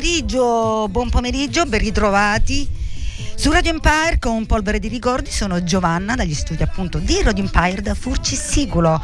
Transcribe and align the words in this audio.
pomeriggio, 0.00 0.88
buon 0.88 1.10
pomeriggio, 1.10 1.66
ben 1.66 1.80
ritrovati. 1.80 2.66
Su 3.34 3.50
Radio 3.50 3.72
Empire 3.72 4.16
con 4.18 4.46
polvere 4.46 4.78
di 4.78 4.88
ricordi 4.88 5.30
sono 5.30 5.62
Giovanna 5.62 6.14
dagli 6.14 6.32
studi 6.32 6.62
appunto 6.62 6.96
di 6.96 7.20
Radio 7.22 7.44
Empire 7.44 7.82
da 7.82 7.94
Furci 7.94 8.34
Siculo. 8.34 8.98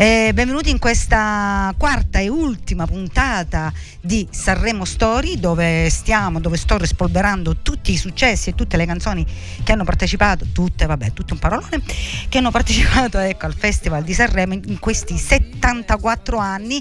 Eh, 0.00 0.30
benvenuti 0.32 0.70
in 0.70 0.78
questa 0.78 1.74
quarta 1.76 2.20
e 2.20 2.28
ultima 2.28 2.86
puntata 2.86 3.72
di 4.00 4.28
Sanremo 4.30 4.84
Story 4.84 5.40
dove 5.40 5.90
stiamo, 5.90 6.38
dove 6.38 6.56
sto 6.56 6.78
rispolverando 6.78 7.56
tutti 7.62 7.90
i 7.90 7.96
successi 7.96 8.50
e 8.50 8.54
tutte 8.54 8.76
le 8.76 8.86
canzoni 8.86 9.26
che 9.64 9.72
hanno 9.72 9.82
partecipato, 9.82 10.46
tutte, 10.52 10.86
vabbè, 10.86 11.12
tutto 11.12 11.32
un 11.32 11.40
parolone, 11.40 11.82
che 12.28 12.38
hanno 12.38 12.52
partecipato 12.52 13.18
ecco, 13.18 13.46
al 13.46 13.56
Festival 13.56 14.04
di 14.04 14.14
Sanremo 14.14 14.54
in 14.54 14.78
questi 14.78 15.18
74 15.18 16.38
anni. 16.38 16.80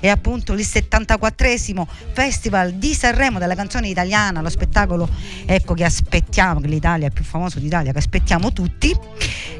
E 0.00 0.08
appunto 0.08 0.52
il 0.52 0.58
74esimo 0.58 1.86
Festival 2.14 2.72
di 2.72 2.94
Sanremo 2.94 3.38
della 3.38 3.54
canzone 3.54 3.86
italiana, 3.86 4.40
lo 4.40 4.50
spettacolo 4.50 5.08
ecco, 5.44 5.74
che 5.74 5.84
aspettiamo, 5.84 6.58
che 6.58 6.66
l'Italia 6.66 7.06
è 7.06 7.10
più 7.12 7.22
famoso 7.22 7.60
d'Italia, 7.60 7.92
che 7.92 7.98
aspettiamo 7.98 8.52
tutti. 8.52 8.92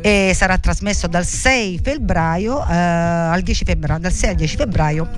E 0.00 0.33
sarà 0.34 0.58
trasmesso 0.58 1.06
dal 1.06 1.25
6 1.25 1.80
febbraio 1.83 2.67
eh, 2.69 2.95
al 2.97 3.42
10 3.42 3.64
febbraio, 3.64 4.00
dal 4.00 4.12
6 4.12 4.30
al 4.30 4.36
10 4.36 4.56
febbraio, 4.56 5.11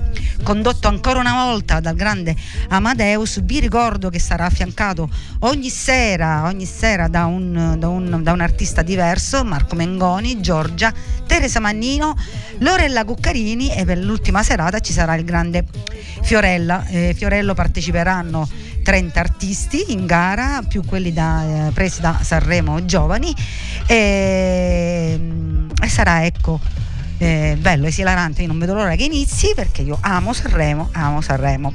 condotto 0.43 0.87
ancora 0.87 1.19
una 1.19 1.45
volta 1.45 1.79
dal 1.79 1.95
grande 1.95 2.35
Amadeus. 2.69 3.41
Vi 3.41 3.59
ricordo 3.59 4.09
che 4.09 4.19
sarà 4.19 4.45
affiancato 4.45 5.09
ogni 5.39 5.69
sera, 5.69 6.43
ogni 6.43 6.65
sera 6.65 7.07
da, 7.07 7.25
un, 7.25 7.75
da, 7.77 7.87
un, 7.87 8.21
da 8.21 8.31
un 8.31 8.41
artista 8.41 8.81
diverso, 8.81 9.43
Marco 9.43 9.75
Mengoni, 9.75 10.39
Giorgia, 10.41 10.93
Teresa 11.25 11.59
Mannino, 11.59 12.15
Lorella 12.59 13.05
Cuccarini 13.05 13.73
e 13.73 13.85
per 13.85 13.97
l'ultima 13.97 14.43
serata 14.43 14.79
ci 14.79 14.93
sarà 14.93 15.15
il 15.15 15.23
grande 15.23 15.65
Fiorella. 16.21 16.85
Eh, 16.87 17.13
Fiorello 17.15 17.53
parteciperanno 17.53 18.47
30 18.83 19.19
artisti 19.19 19.91
in 19.91 20.05
gara, 20.05 20.61
più 20.67 20.83
quelli 20.83 21.13
da, 21.13 21.67
eh, 21.67 21.71
presi 21.71 22.01
da 22.01 22.19
Sanremo 22.21 22.85
Giovani 22.85 23.35
e, 23.85 25.19
e 25.81 25.87
sarà 25.87 26.25
ecco 26.25 26.59
eh, 27.19 27.55
bello, 27.59 27.87
esilarante, 27.87 28.41
io 28.41 28.47
non 28.47 28.57
vedo 28.57 28.73
l'ora 28.73 28.95
che 28.95 29.03
inizi 29.03 29.51
perché 29.53 29.83
io 29.83 29.99
amo 30.01 30.33
Sanremo, 30.33 30.89
amo 30.93 31.21
Sanremo. 31.21 31.71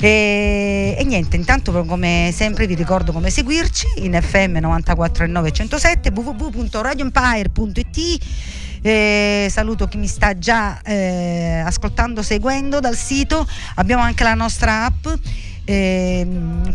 E, 0.00 0.96
e, 0.98 1.04
niente, 1.04 1.36
intanto 1.36 1.84
come 1.84 2.32
sempre 2.34 2.66
vi 2.66 2.74
ricordo 2.74 3.12
come 3.12 3.30
seguirci 3.30 3.86
in 3.96 4.18
FM 4.20 4.56
94.9 4.58 5.52
107 5.52 6.10
www.radioempire.it 6.14 8.18
eh, 8.80 9.48
saluto 9.50 9.88
chi 9.88 9.96
mi 9.96 10.06
sta 10.06 10.38
già 10.38 10.80
eh, 10.82 11.62
ascoltando, 11.64 12.22
seguendo 12.22 12.80
dal 12.80 12.96
sito. 12.96 13.46
Abbiamo 13.76 14.02
anche 14.02 14.24
la 14.24 14.34
nostra 14.34 14.84
app. 14.84 15.06
Eh, 15.64 16.26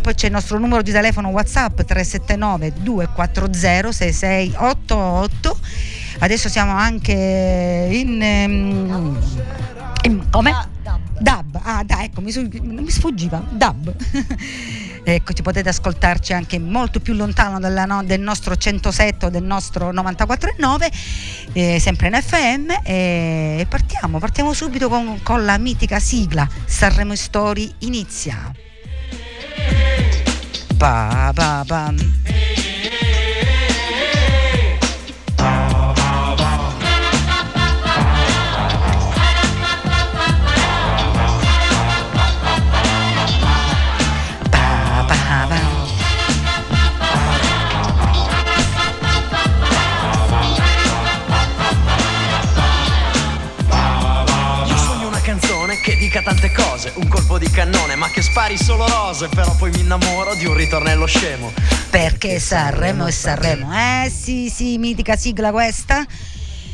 poi 0.01 0.13
c'è 0.13 0.28
il 0.28 0.31
nostro 0.31 0.59
numero 0.59 0.83
di 0.83 0.91
telefono 0.91 1.29
WhatsApp 1.29 1.81
379 1.81 2.73
240 2.83 3.91
6688 3.91 5.57
adesso 6.23 6.47
siamo 6.50 6.73
anche 6.73 7.89
in, 7.91 8.22
um, 8.22 9.19
in 10.03 10.29
come? 10.29 10.72
Dub, 11.19 11.59
ah 11.61 11.84
dai, 11.84 12.06
ecco, 12.06 12.22
mi, 12.22 12.34
mi 12.61 12.89
sfuggiva, 12.89 13.41
Dub. 13.51 13.94
ecco, 15.03 15.33
potete 15.41 15.69
ascoltarci 15.69 16.33
anche 16.33 16.59
molto 16.59 17.00
più 17.00 17.13
lontano 17.13 17.59
no, 17.85 18.03
del 18.03 18.19
nostro 18.19 18.56
107 18.56 19.28
o 19.28 19.29
del 19.29 19.44
nostro 19.44 19.91
94.9, 19.94 20.91
eh, 21.53 21.79
sempre 21.79 22.07
in 22.07 22.22
FM 22.22 22.72
e 22.83 23.66
partiamo, 23.69 24.19
partiamo 24.19 24.53
subito 24.53 24.89
con, 24.89 25.19
con 25.23 25.45
la 25.45 25.57
mitica 25.57 26.00
sigla 26.00 26.47
Sanremo 26.66 27.16
Story 27.16 27.73
inizia. 27.79 28.51
Pa, 30.78 31.31
pa, 31.33 31.63
pa. 31.66 31.94
Dica 56.13 56.22
tante 56.22 56.51
cose, 56.51 56.91
un 56.97 57.07
colpo 57.07 57.40
di 57.40 57.50
cannone, 57.50 57.96
ma 57.96 58.07
che 58.07 58.22
spari 58.22 58.56
solo 58.56 58.88
rose, 58.88 59.29
però 59.29 59.56
poi 59.56 59.72
mi 59.72 59.79
innamoro 59.79 60.35
di 60.35 60.46
un 60.46 60.53
ritornello 60.53 61.07
scemo. 61.07 61.51
Perché 61.90 62.40
Sanremo 62.40 63.07
e 63.07 63.12
Sanremo, 63.12 63.74
eh 63.74 64.12
sì 64.12 64.47
sì, 64.47 64.78
mitica 64.78 65.16
sigla 65.16 65.50
questa 65.50 66.06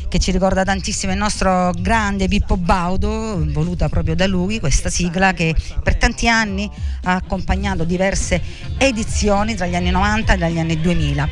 che 0.08 0.18
ci 0.18 0.30
ricorda 0.30 0.62
tantissimo 0.62 1.12
il 1.12 1.18
nostro 1.18 1.70
grande 1.78 2.28
Pippo 2.28 2.58
Baudo, 2.58 3.42
voluta 3.50 3.88
proprio 3.88 4.14
da 4.14 4.26
lui, 4.26 4.60
questa 4.60 4.90
sigla 4.90 5.32
che 5.32 5.54
per 5.82 5.96
tanti 5.96 6.28
anni 6.28 6.70
ha 7.04 7.14
accompagnato 7.14 7.84
diverse 7.84 8.42
edizioni 8.76 9.54
tra 9.54 9.64
gli 9.64 9.74
anni 9.74 9.88
90 9.90 10.34
e 10.34 10.52
gli 10.52 10.58
anni 10.58 10.78
2000. 10.78 11.28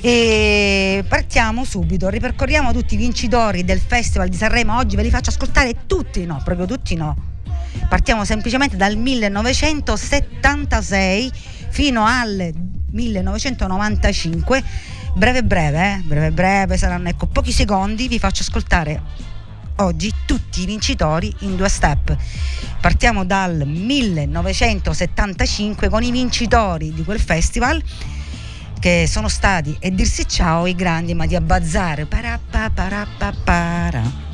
E 0.00 1.04
partiamo 1.06 1.66
subito, 1.66 2.08
ripercorriamo 2.08 2.72
tutti 2.72 2.94
i 2.94 2.96
vincitori 2.96 3.62
del 3.62 3.80
Festival 3.80 4.28
di 4.30 4.38
Sanremo, 4.38 4.78
oggi 4.78 4.96
ve 4.96 5.02
li 5.02 5.10
faccio 5.10 5.28
ascoltare 5.28 5.84
tutti, 5.86 6.24
no, 6.24 6.40
proprio 6.42 6.64
tutti 6.64 6.94
no 6.94 7.30
Partiamo 7.88 8.24
semplicemente 8.24 8.76
dal 8.76 8.96
1976 8.96 11.32
fino 11.70 12.04
al 12.04 12.52
1995. 12.90 14.62
Breve 15.14 15.42
breve, 15.42 15.94
eh? 15.94 16.00
breve 16.04 16.30
breve, 16.30 16.76
saranno 16.76 17.08
ecco 17.08 17.26
pochi 17.26 17.52
secondi, 17.52 18.06
vi 18.08 18.18
faccio 18.18 18.42
ascoltare 18.42 19.30
oggi 19.76 20.12
tutti 20.26 20.62
i 20.62 20.66
vincitori 20.66 21.32
in 21.40 21.56
due 21.56 21.68
step. 21.68 22.16
Partiamo 22.80 23.24
dal 23.24 23.66
1975 23.66 25.88
con 25.88 26.02
i 26.02 26.10
vincitori 26.10 26.92
di 26.92 27.04
quel 27.04 27.20
festival 27.20 27.80
che 28.78 29.06
sono 29.06 29.28
stati 29.28 29.76
e 29.78 29.92
dirsi 29.92 30.26
ciao 30.26 30.66
i 30.66 30.74
grandi 30.74 31.14
Mattia 31.14 31.40
Bazzar. 31.40 32.06
Parappa, 32.06 32.68
parappa, 32.70 33.32
para. 33.44 34.30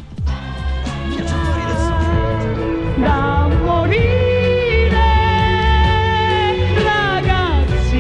Da 3.01 3.49
morire 3.65 5.01
ragazzi. 6.83 7.97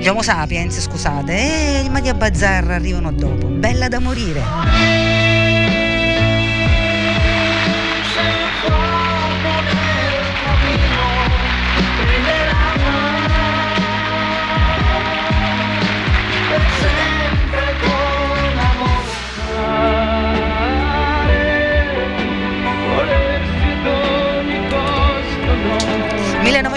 Gli 0.00 0.08
Homo 0.08 0.22
Sapiens 0.22 0.80
scusate 0.80 1.80
e 1.80 1.82
i 1.84 1.88
Madia 1.88 2.14
Bazzar 2.14 2.70
arrivano 2.70 3.12
dopo. 3.12 3.46
Bella 3.46 3.88
da 3.88 4.00
morire 4.00 5.37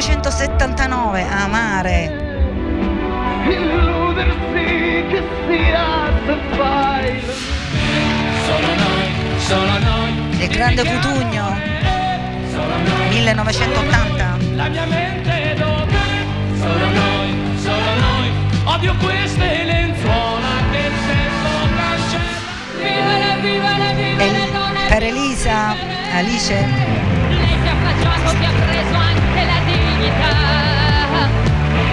1979, 0.01 1.27
Amare. 1.29 2.09
Illudersi 3.45 5.05
che 5.09 5.23
sia 5.45 6.09
file. 6.25 7.33
Solo 8.47 8.73
noi, 8.81 9.09
solo 9.37 9.77
noi. 9.77 10.11
Il 10.39 10.47
grande 10.47 10.83
Cutugno. 10.83 11.55
1980. 13.09 14.37
La 14.55 14.69
mia 14.69 14.85
mente 14.87 15.55
dove? 15.59 15.99
Solo 16.57 16.89
noi, 16.89 17.37
solo 17.57 17.93
noi. 17.99 18.31
Odio 18.63 18.95
queste 18.95 19.63
lenzuola 19.65 20.47
che 20.71 20.77
il 20.77 20.93
tempo 21.05 21.49
cancella. 21.77 22.49
Vivere, 22.77 23.39
vivere, 23.39 23.93
vivere. 23.93 24.49
Per 24.87 25.03
Elisa, 25.03 25.75
Alice. 26.15 26.99
Lei 27.29 27.69
ha 27.69 27.75
plagiato, 27.81 28.37
ti 28.37 28.45
ha 28.45 28.51
preso 28.65 28.95
anche 28.95 29.19
la 29.19 29.30
dignità. 30.01 31.29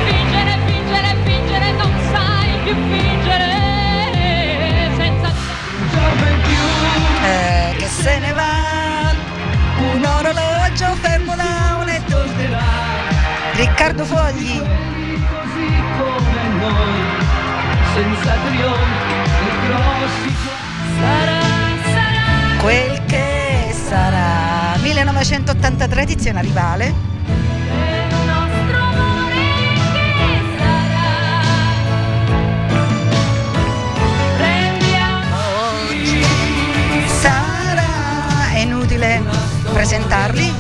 Fingere, 0.07 0.59
fingere, 0.65 1.17
fingere, 1.25 1.73
non 1.73 1.93
sai 2.11 2.59
più 2.65 2.75
fingere. 2.75 3.53
Senza 4.97 5.33
giorno 5.93 6.29
in 6.29 6.41
più. 6.41 7.27
Eh, 7.27 7.75
che 7.77 7.87
se 7.87 8.19
ne 8.19 8.33
va, 8.33 9.13
un 9.93 10.05
orologio 10.05 10.95
fermo 11.01 11.35
da 11.35 11.77
un 11.81 11.89
e 11.89 12.03
tornerà. 12.09 12.65
Riccardo 13.53 14.05
Fogli. 14.05 14.59
Così 14.59 15.83
come 15.99 16.43
noi, 16.61 17.03
senza 17.95 18.35
trionfi 18.47 19.15
e 19.45 19.67
grossi 19.67 20.37
sarà, 20.99 21.41
sarà. 21.93 22.57
Quel 22.59 23.05
che 23.07 23.75
sarà. 23.89 24.77
1983 24.81 26.03
edizione 26.03 26.41
Rivale 26.41 27.09
presentarli? 39.79 40.51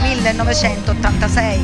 1986. 0.00 1.60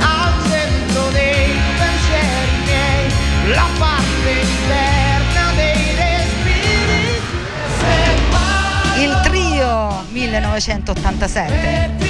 Al 0.00 0.32
centro 0.48 1.10
dei 1.10 1.54
pensieri 1.78 2.56
miei, 2.64 3.08
la 3.54 3.68
parte 3.78 4.30
interna 4.30 5.52
dei 5.54 5.94
respiri. 5.96 7.22
Il 9.02 9.20
trio 9.22 10.04
1987. 10.10 12.09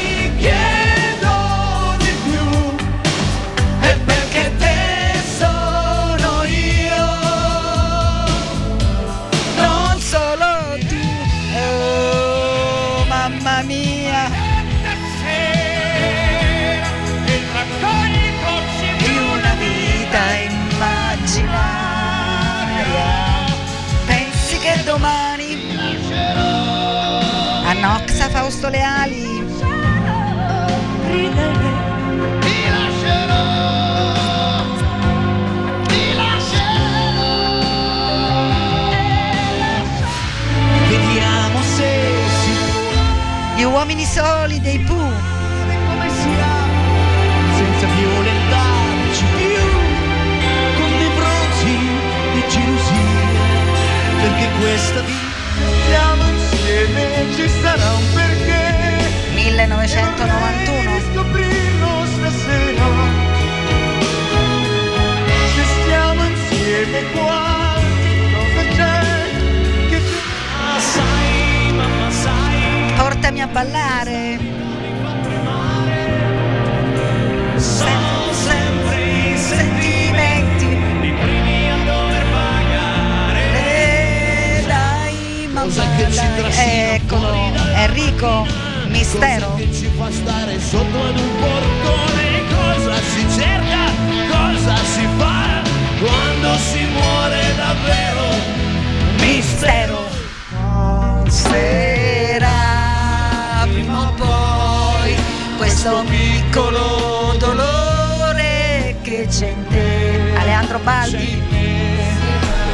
Baldi 110.82 111.42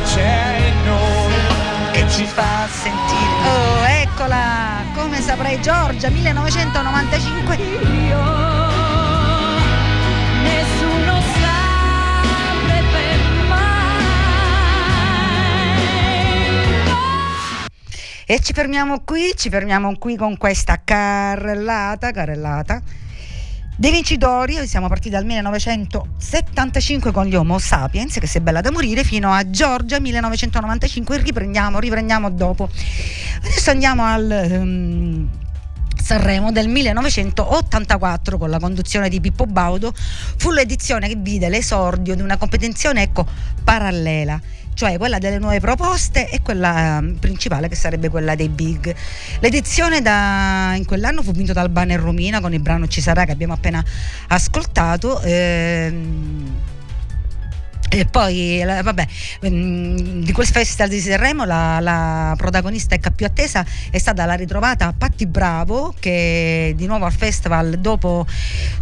C'è 0.04 0.56
in 0.68 0.84
noi 0.84 1.34
che 1.92 2.08
ci 2.08 2.24
fa 2.24 2.66
sentire. 2.68 3.44
Oh, 3.44 3.84
eccola! 3.84 4.84
Come 4.94 5.20
saprai 5.20 5.60
Giorgia, 5.60 6.08
1995. 6.08 7.56
Nessuno 10.42 11.20
saprebbe 11.40 13.16
mai. 13.48 14.04
E 18.26 18.40
ci 18.40 18.52
fermiamo 18.52 19.00
qui, 19.04 19.32
ci 19.36 19.50
fermiamo 19.50 19.96
qui 19.98 20.16
con 20.16 20.36
questa 20.36 20.80
carrellata, 20.84 22.12
carrellata 22.12 22.82
dei 23.76 23.90
vincitori. 23.92 24.66
Siamo 24.66 24.88
partiti 24.88 25.10
dal 25.10 25.24
1975 25.24 27.12
con 27.12 27.26
gli 27.26 27.34
Homo 27.34 27.58
sapiens, 27.58 28.18
che 28.18 28.28
è 28.32 28.40
bella 28.40 28.60
da 28.60 28.70
morire, 28.72 29.04
fino 29.04 29.30
a 29.32 29.48
Giorgia 29.48 30.00
1995. 30.00 31.18
Riprendiamo, 31.18 31.78
riprendiamo 31.78 32.30
dopo. 32.30 32.68
Adesso 33.42 33.70
andiamo 33.70 34.04
al. 34.04 34.30
ehm, 34.30 35.28
Sanremo 36.06 36.52
del 36.52 36.68
1984 36.68 38.38
con 38.38 38.48
la 38.48 38.60
conduzione 38.60 39.08
di 39.08 39.20
Pippo 39.20 39.44
Baudo 39.44 39.92
fu 40.36 40.52
l'edizione 40.52 41.08
che 41.08 41.16
vide 41.16 41.48
l'esordio 41.48 42.14
di 42.14 42.22
una 42.22 42.36
competizione 42.36 43.02
ecco, 43.02 43.26
parallela 43.64 44.40
cioè 44.76 44.98
quella 44.98 45.18
delle 45.18 45.38
nuove 45.38 45.58
proposte 45.58 46.28
e 46.28 46.42
quella 46.42 46.98
eh, 46.98 47.14
principale 47.18 47.66
che 47.66 47.74
sarebbe 47.74 48.10
quella 48.10 48.34
dei 48.34 48.50
big. 48.50 48.94
L'edizione 49.40 50.02
da, 50.02 50.74
in 50.76 50.84
quell'anno 50.84 51.22
fu 51.22 51.32
vinta 51.32 51.54
dal 51.54 51.70
Banner 51.70 51.98
Romina 51.98 52.40
con 52.42 52.52
il 52.52 52.60
brano 52.60 52.86
Ci 52.86 53.00
sarà 53.00 53.24
che 53.24 53.32
abbiamo 53.32 53.54
appena 53.54 53.82
ascoltato. 54.28 55.22
ehm, 55.22 56.74
e 57.88 58.04
poi, 58.04 58.62
vabbè, 58.64 59.06
mm, 59.48 60.22
di 60.22 60.32
quel 60.32 60.46
festival 60.46 60.88
di 60.88 60.98
Sanremo 60.98 61.44
la, 61.44 61.78
la 61.80 62.34
protagonista 62.36 62.94
ecco, 62.94 63.10
più 63.12 63.26
attesa 63.26 63.64
è 63.90 63.98
stata 63.98 64.24
la 64.24 64.34
ritrovata 64.34 64.92
Patti 64.96 65.26
Bravo 65.26 65.94
che 65.98 66.74
di 66.76 66.86
nuovo 66.86 67.04
al 67.04 67.12
festival 67.12 67.78
dopo, 67.78 68.26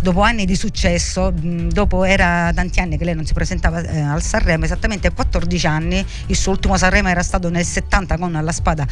dopo 0.01 0.21
anni 0.23 0.47
di 0.47 0.57
successo, 0.57 1.33
mm, 1.33 1.69
dopo 1.69 2.05
era 2.05 2.51
tanti 2.55 2.81
anni 2.81 2.97
che 2.97 3.05
lei 3.05 3.15
non 3.15 3.27
si 3.27 3.35
presentava 3.35 3.83
eh, 3.83 4.01
al 4.01 4.23
Sanremo, 4.23 4.65
esattamente 4.65 5.13
14 5.13 5.67
anni, 5.67 6.05
il 6.27 6.37
suo 6.37 6.53
ultimo 6.53 6.77
Sanremo 6.77 7.09
era 7.09 7.23
stato 7.23 7.51
nel 7.51 7.65
70 7.65 8.17
con 8.17 8.33
La 8.33 8.53
spada 8.53 8.87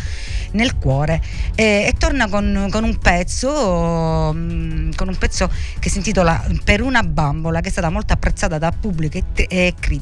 nel 0.53 0.77
cuore 0.77 1.23
e, 1.55 1.87
e 1.87 1.95
torna 1.97 2.29
con, 2.29 2.69
con 2.71 2.85
un 2.85 2.99
pezzo, 2.99 4.33
mm, 4.35 4.93
con 4.95 5.09
un 5.09 5.17
pezzo 5.17 5.51
che 5.79 5.89
si 5.89 5.97
intitola 5.99 6.45
Per 6.65 6.83
una 6.83 7.03
bambola 7.03 7.61
che 7.61 7.69
è 7.69 7.71
stata 7.71 7.89
molto 7.89 8.13
apprezzata 8.13 8.59
da 8.59 8.73
pubblico 8.73 9.17
e, 9.17 9.47
e 9.49 9.75
critica. 9.79 10.02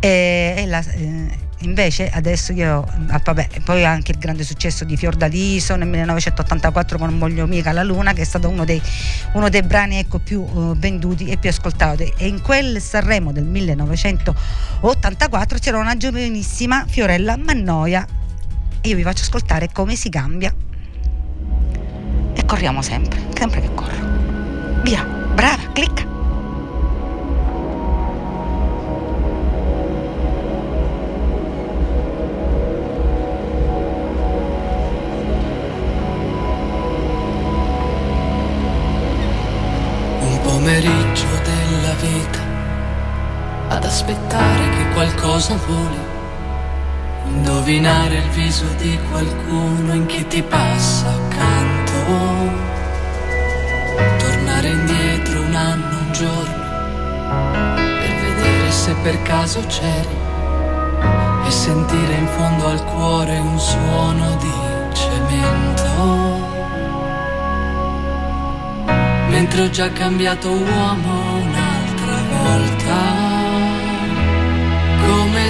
E, 0.00 0.54
e 0.56 0.66
la- 0.66 0.80
eh, 0.80 1.28
invece 1.60 2.08
adesso 2.08 2.52
io, 2.52 2.86
ah, 3.08 3.20
vabbè, 3.22 3.48
poi 3.64 3.84
anche 3.84 4.12
il 4.12 4.18
grande 4.18 4.44
successo 4.44 4.84
di 4.84 4.96
Fiordaliso 4.96 5.76
nel 5.76 5.88
1984 5.88 6.96
con 6.96 7.18
voglio 7.18 7.46
mica 7.46 7.72
la 7.72 7.82
luna 7.82 8.14
che 8.14 8.22
è 8.22 8.24
stato 8.24 8.48
uno 8.48 8.64
dei, 8.64 8.80
uno 9.34 9.50
dei 9.50 9.62
brani 9.62 9.98
ecco, 9.98 10.18
più 10.18 10.42
eh, 10.42 10.72
venduti 10.76 11.26
e 11.26 11.36
più 11.36 11.50
ascoltati. 11.50 12.14
E 12.16 12.26
in 12.26 12.40
quel 12.40 12.80
Sanremo 12.80 13.32
del 13.32 13.44
1984 13.44 15.58
c'era 15.58 15.78
una 15.78 15.96
giovanissima 15.96 16.86
Fiorella 16.88 17.36
Mannoia. 17.36 18.06
E 18.80 18.88
io 18.88 18.96
vi 18.96 19.02
faccio 19.02 19.22
ascoltare 19.22 19.68
come 19.72 19.96
si 19.96 20.08
cambia. 20.08 20.54
E 22.32 22.44
corriamo 22.46 22.80
sempre, 22.80 23.20
sempre 23.36 23.60
che 23.60 23.74
corro. 23.74 24.08
Via, 24.82 25.04
brava, 25.04 25.70
clicca 25.72 26.09
qualcosa 45.40 45.56
voli, 45.66 45.98
indovinare 47.28 48.16
il 48.16 48.28
viso 48.30 48.66
di 48.76 48.98
qualcuno 49.10 49.94
in 49.94 50.04
chi 50.06 50.26
ti 50.26 50.42
passa 50.42 51.08
accanto, 51.08 51.92
tornare 54.18 54.68
indietro 54.68 55.40
un 55.40 55.54
anno, 55.54 55.98
un 55.98 56.12
giorno, 56.12 56.64
per 57.74 58.14
vedere 58.20 58.70
se 58.70 58.94
per 59.02 59.22
caso 59.22 59.64
c'eri 59.66 60.18
e 61.46 61.50
sentire 61.50 62.14
in 62.14 62.26
fondo 62.26 62.66
al 62.66 62.84
cuore 62.84 63.38
un 63.38 63.58
suono 63.58 64.36
di 64.36 64.52
cemento. 64.92 66.48
Mentre 69.28 69.62
ho 69.62 69.70
già 69.70 69.90
cambiato 69.90 70.50
uomo 70.50 71.38
un'altra 71.40 72.16
volta, 72.28 73.19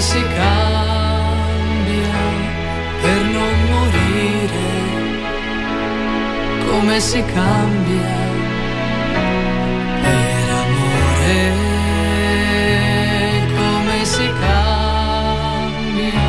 si 0.00 0.22
cambia 0.22 1.88
per 3.02 3.22
non 3.36 3.54
morire, 3.70 4.68
come 6.66 7.00
si 7.00 7.22
cambia 7.24 8.18
per 10.00 10.48
amore, 10.64 11.52
come 13.54 14.04
si 14.04 14.32
cambia 14.40 16.28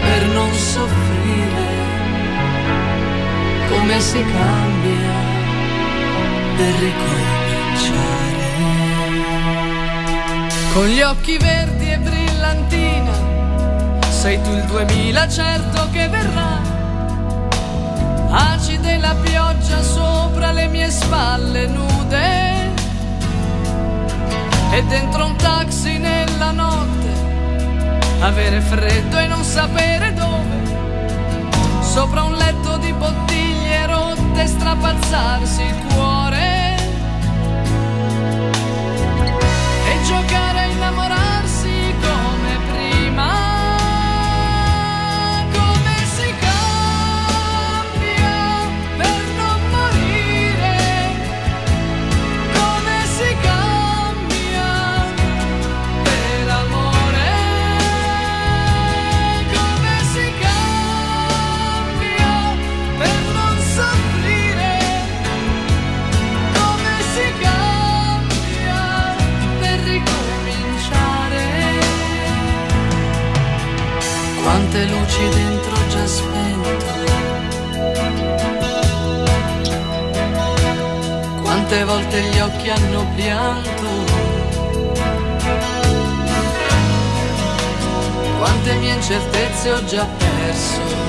per 0.00 0.26
non 0.28 0.52
soffrire, 0.54 1.68
come 3.68 4.00
si 4.00 4.24
cambia 4.24 5.12
per 6.56 6.74
ricominciare. 6.86 8.24
Con 10.72 10.86
gli 10.86 11.02
occhi 11.02 11.36
verdi 11.36 11.90
e 11.90 11.98
brillantina, 12.56 13.12
sei 14.08 14.40
tu 14.42 14.50
il 14.50 14.64
2000 14.64 15.28
certo 15.28 15.88
che 15.90 16.08
verrà. 16.08 16.74
Acide 18.30 18.98
la 18.98 19.14
pioggia 19.14 19.82
sopra 19.82 20.52
le 20.52 20.66
mie 20.68 20.90
spalle 20.90 21.66
nude. 21.66 22.74
E 24.72 24.84
dentro 24.84 25.26
un 25.26 25.36
taxi 25.36 25.98
nella 25.98 26.50
notte, 26.50 27.08
avere 28.20 28.60
freddo 28.60 29.18
e 29.18 29.26
non 29.26 29.42
sapere 29.42 30.12
dove, 30.12 31.80
sopra 31.80 32.24
un 32.24 32.34
letto 32.34 32.76
di 32.78 32.92
bottiglie 32.92 33.86
rotte 33.86 34.46
strapazzarsi 34.46 35.62
il 35.62 35.85
Quante 81.76 81.92
volte 81.92 82.22
gli 82.22 82.38
occhi 82.38 82.70
hanno 82.70 83.06
pianto. 83.16 83.88
Quante 88.38 88.74
mie 88.76 88.94
incertezze 88.94 89.72
ho 89.72 89.84
già 89.84 90.06
perso. 90.06 91.05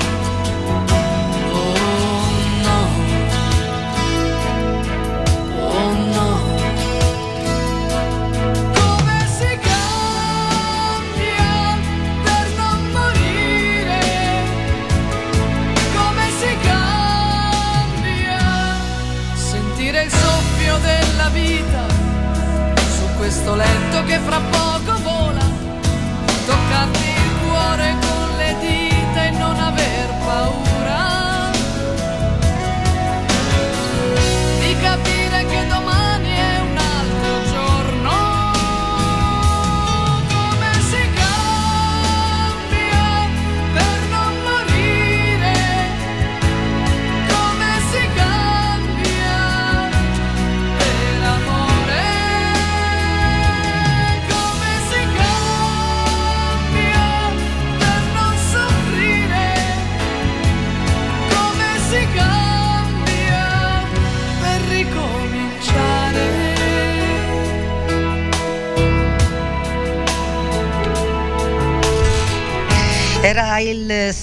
Letto 23.54 24.04
che 24.04 24.18
fra 24.18 24.40
poco 24.50 24.57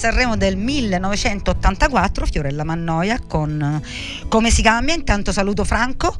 Sanremo 0.06 0.36
del 0.36 0.56
1984, 0.56 2.26
Fiorella 2.26 2.62
Mannoia 2.62 3.18
con 3.26 3.82
Come 4.28 4.50
si 4.52 4.62
cambia. 4.62 4.94
Intanto 4.94 5.32
saluto 5.32 5.64
Franco. 5.64 6.14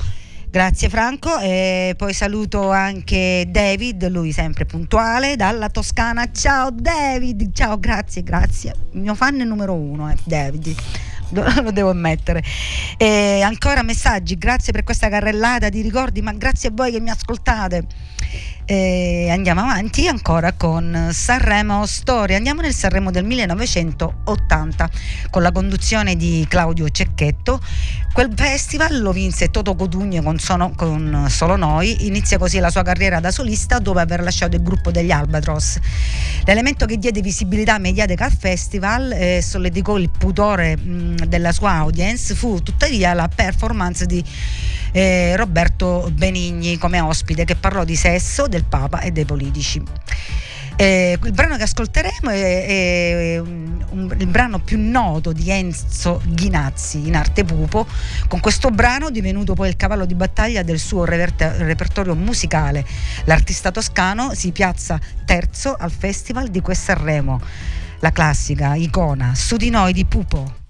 Grazie 0.51 0.89
Franco 0.89 1.39
e 1.39 1.95
poi 1.97 2.13
saluto 2.13 2.73
anche 2.73 3.47
David, 3.49 4.09
lui 4.09 4.33
sempre 4.33 4.65
puntuale 4.65 5.37
dalla 5.37 5.69
Toscana. 5.69 6.33
Ciao 6.33 6.71
David, 6.73 7.53
ciao, 7.53 7.79
grazie, 7.79 8.25
grazie. 8.25 8.75
Il 8.91 9.03
mio 9.03 9.15
fan 9.15 9.37
numero 9.37 9.75
uno 9.75 10.09
è 10.09 10.17
David. 10.25 10.75
Lo 11.31 11.71
devo 11.71 11.91
ammettere. 11.91 12.43
E 12.97 13.41
ancora 13.41 13.85
messaggi, 13.85 14.37
grazie 14.37 14.73
per 14.73 14.83
questa 14.83 15.09
carrellata 15.09 15.69
di 15.69 15.81
ricordi, 15.81 16.23
ma 16.23 16.33
grazie 16.33 16.71
a 16.71 16.73
voi 16.75 16.91
che 16.91 16.99
mi 16.99 17.11
ascoltate. 17.11 17.87
E 18.69 19.29
andiamo 19.31 19.61
avanti 19.61 20.09
ancora 20.09 20.51
con 20.51 21.11
Sanremo 21.13 21.87
Storia. 21.87 22.37
Andiamo 22.37 22.63
nel 22.63 22.75
Sanremo 22.75 23.13
del 23.13 23.23
1980 23.25 24.91
con 25.31 25.43
la 25.43 25.53
conduzione 25.53 26.17
di 26.17 26.45
Claudio 26.49 26.89
Cecchetto. 26.89 27.61
Quel 28.13 28.33
festival 28.35 29.01
lo 29.01 29.13
vinse 29.13 29.53
Toto 29.53 29.77
Codugno 29.77 30.21
con, 30.21 30.41
Sono- 30.41 30.73
con 30.75 31.27
Solo 31.29 31.55
Noi. 31.55 32.07
Inizia 32.07 32.39
così 32.39 32.59
la 32.59 32.71
sua 32.71 32.83
carriera 32.83 33.21
da 33.21 33.31
solista 33.31 33.79
dopo 33.79 34.01
aver 34.01 34.21
lasciato 34.21 34.57
il 34.57 34.63
gruppo 34.65 34.91
degli 34.91 35.13
Albatros. 35.13 35.79
L'elemento 36.45 36.87
che 36.87 36.99
diede 36.99 37.21
visibilità 37.21 37.79
mediatica 37.79 38.25
al 38.25 38.33
festival 38.33 39.13
e 39.13 39.43
solleticò 39.43 39.97
il 39.97 40.11
pudore 40.11 40.77
mh, 40.77 41.27
della 41.27 41.53
sua 41.53 41.75
audience 41.75 42.35
fu 42.35 42.61
tuttavia 42.65 43.15
la 43.15 43.29
performance 43.33 44.07
di 44.07 44.25
eh, 44.93 45.37
Roberto 45.37 46.11
Benigni 46.11 46.79
come 46.79 47.01
ospite 47.01 47.45
che 47.45 47.55
parlò 47.55 47.85
di 47.85 47.97
sesso, 47.97 48.49
del 48.57 48.65
Papa 48.65 49.01
e 49.01 49.11
dei 49.13 49.25
politici. 49.25 49.83
Eh, 50.79 51.19
il 51.23 51.33
brano 51.33 51.57
che 51.57 51.63
ascolteremo 51.63 52.29
è, 52.29 52.67
è 52.67 53.39
un- 53.39 54.15
il 54.19 54.27
brano 54.27 54.59
più 54.59 54.79
noto 54.79 55.33
di 55.33 55.51
Enzo 55.51 56.21
Ghinazzi 56.27 57.07
in 57.07 57.17
arte 57.17 57.45
pupo. 57.45 57.87
Con 58.29 58.41
questo 58.41 58.69
brano, 58.71 59.09
divenuto 59.09 59.55
poi 59.55 59.69
il 59.69 59.77
cavallo 59.77 60.05
di 60.05 60.15
battaglia 60.15 60.63
del 60.63 60.79
suo 60.79 61.05
reverte- 61.05 61.57
repertorio 61.65 62.15
musicale, 62.15 62.85
l'artista 63.25 63.71
toscano 63.71 64.35
si 64.35 64.53
piazza 64.53 65.01
terzo 65.25 65.75
al 65.79 65.91
Festival 65.91 66.49
di 66.49 66.61
Quel 66.61 66.77
Sanremo. 66.77 67.41
La 68.01 68.11
classica 68.13 68.75
icona 68.75 69.35
Su 69.35 69.57
di 69.57 69.71
noi 69.71 69.95
di 69.95 70.05
Pupo. 70.05 70.66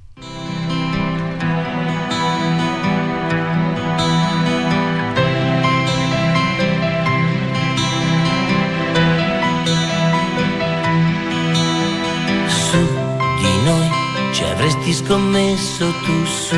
Metti 14.87 14.93
scommesso 14.93 15.93
tu 16.05 16.25
su 16.25 16.57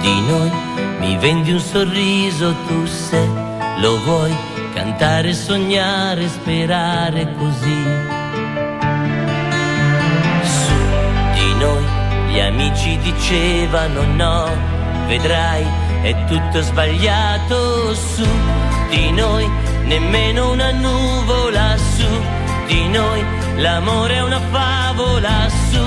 di 0.00 0.20
noi, 0.22 0.50
mi 0.98 1.16
vendi 1.18 1.52
un 1.52 1.60
sorriso 1.60 2.52
tu 2.66 2.84
se 2.86 3.28
lo 3.78 4.02
vuoi, 4.02 4.34
cantare, 4.74 5.32
sognare, 5.32 6.28
sperare 6.28 7.32
così. 7.38 7.84
Su 10.42 10.74
di 11.34 11.54
noi 11.58 11.84
gli 12.30 12.40
amici 12.40 12.98
dicevano 12.98 14.02
no, 14.04 14.48
vedrai, 15.06 15.64
è 16.02 16.24
tutto 16.26 16.62
sbagliato. 16.62 17.94
Su 17.94 18.26
di 18.88 19.12
noi, 19.12 19.48
nemmeno 19.84 20.50
una 20.50 20.72
nuvola. 20.72 21.76
Su 21.76 22.08
di 22.66 22.88
noi, 22.88 23.24
l'amore 23.56 24.16
è 24.16 24.22
una 24.22 24.40
favola. 24.50 25.48
Su 25.70 25.82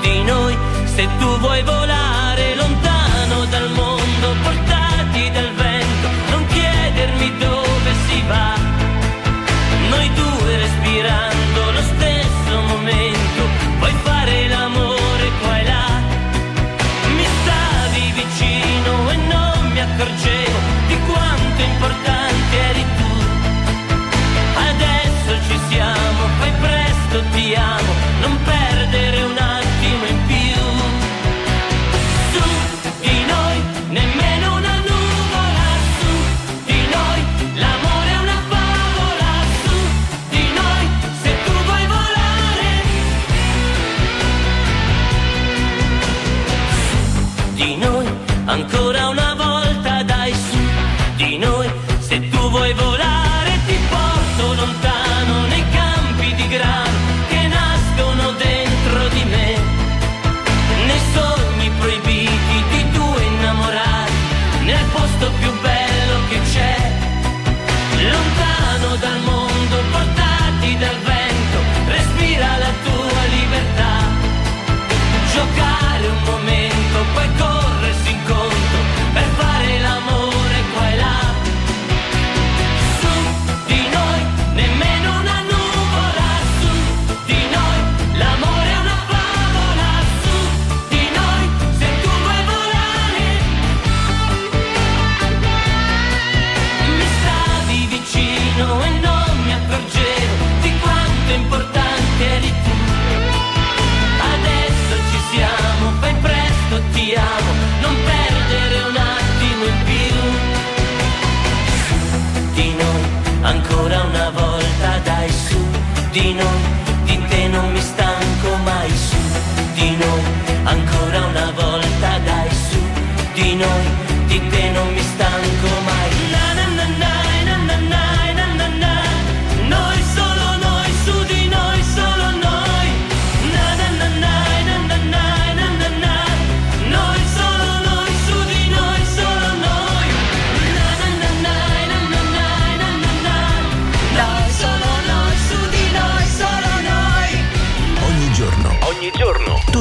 di 0.00 0.22
noi, 0.22 0.56
se 0.94 1.06
tu 1.18 1.38
vuoi 1.38 1.62
volare 1.62 2.54
lontano 2.56 3.44
dal 3.46 3.70
mondo, 3.70 4.34
portati 4.42 5.30
dal 5.30 5.52
vento, 5.54 6.08
non 6.30 6.46
chiedermi 6.46 7.36
dove 7.38 7.90
si 8.06 8.22
va, 8.26 8.54
noi 9.88 10.12
due 10.14 10.56
respirando 10.56 11.70
lo 11.70 11.82
stesso 11.92 12.60
momento, 12.72 13.42
puoi 13.78 13.94
fare 14.02 14.48
l'amore 14.48 15.30
qua 15.40 15.58
e 15.58 15.64
là, 15.64 15.88
mi 17.16 17.26
stavi 17.36 18.12
vicino 18.22 19.10
e 19.10 19.16
non 19.34 19.70
mi 19.72 19.80
accorgevo 19.80 20.58
di 20.88 20.98
quanto 21.06 21.62
importante 21.62 22.54
eri 22.70 22.84
tu. 22.98 23.10
Adesso 24.70 25.30
ci 25.48 25.58
siamo, 25.68 26.20
fai 26.38 26.52
presto, 26.60 27.22
ti 27.32 27.54
amo, 27.54 27.89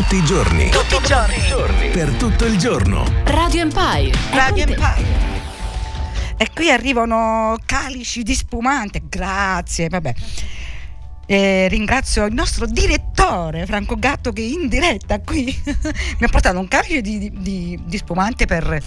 Tutti 0.09 0.23
i 0.23 0.25
giorni. 0.25 0.69
Tutti 0.71 0.95
i 0.95 1.47
giorni. 1.47 1.89
Per 1.91 2.09
tutto 2.13 2.45
il 2.45 2.57
giorno. 2.57 3.05
Radio 3.25 3.61
Empire. 3.61 4.11
Radio. 4.31 4.63
Empire. 4.63 5.05
E 6.35 6.49
qui 6.51 6.71
arrivano 6.71 7.55
calici 7.63 8.23
di 8.23 8.33
spumante, 8.33 9.03
grazie, 9.07 9.87
vabbè. 9.87 10.11
Eh, 11.27 11.67
ringrazio 11.67 12.25
il 12.25 12.33
nostro 12.33 12.65
direttore 12.65 13.67
Franco 13.67 13.97
Gatto 13.97 14.33
che 14.33 14.41
in 14.41 14.67
diretta 14.67 15.19
qui 15.19 15.45
mi 16.17 16.25
ha 16.25 16.27
portato 16.27 16.57
un 16.57 16.67
calice 16.67 17.01
di- 17.01 17.31
di- 17.31 17.79
di 17.85 17.97
spumante 17.97 18.47
per 18.47 18.81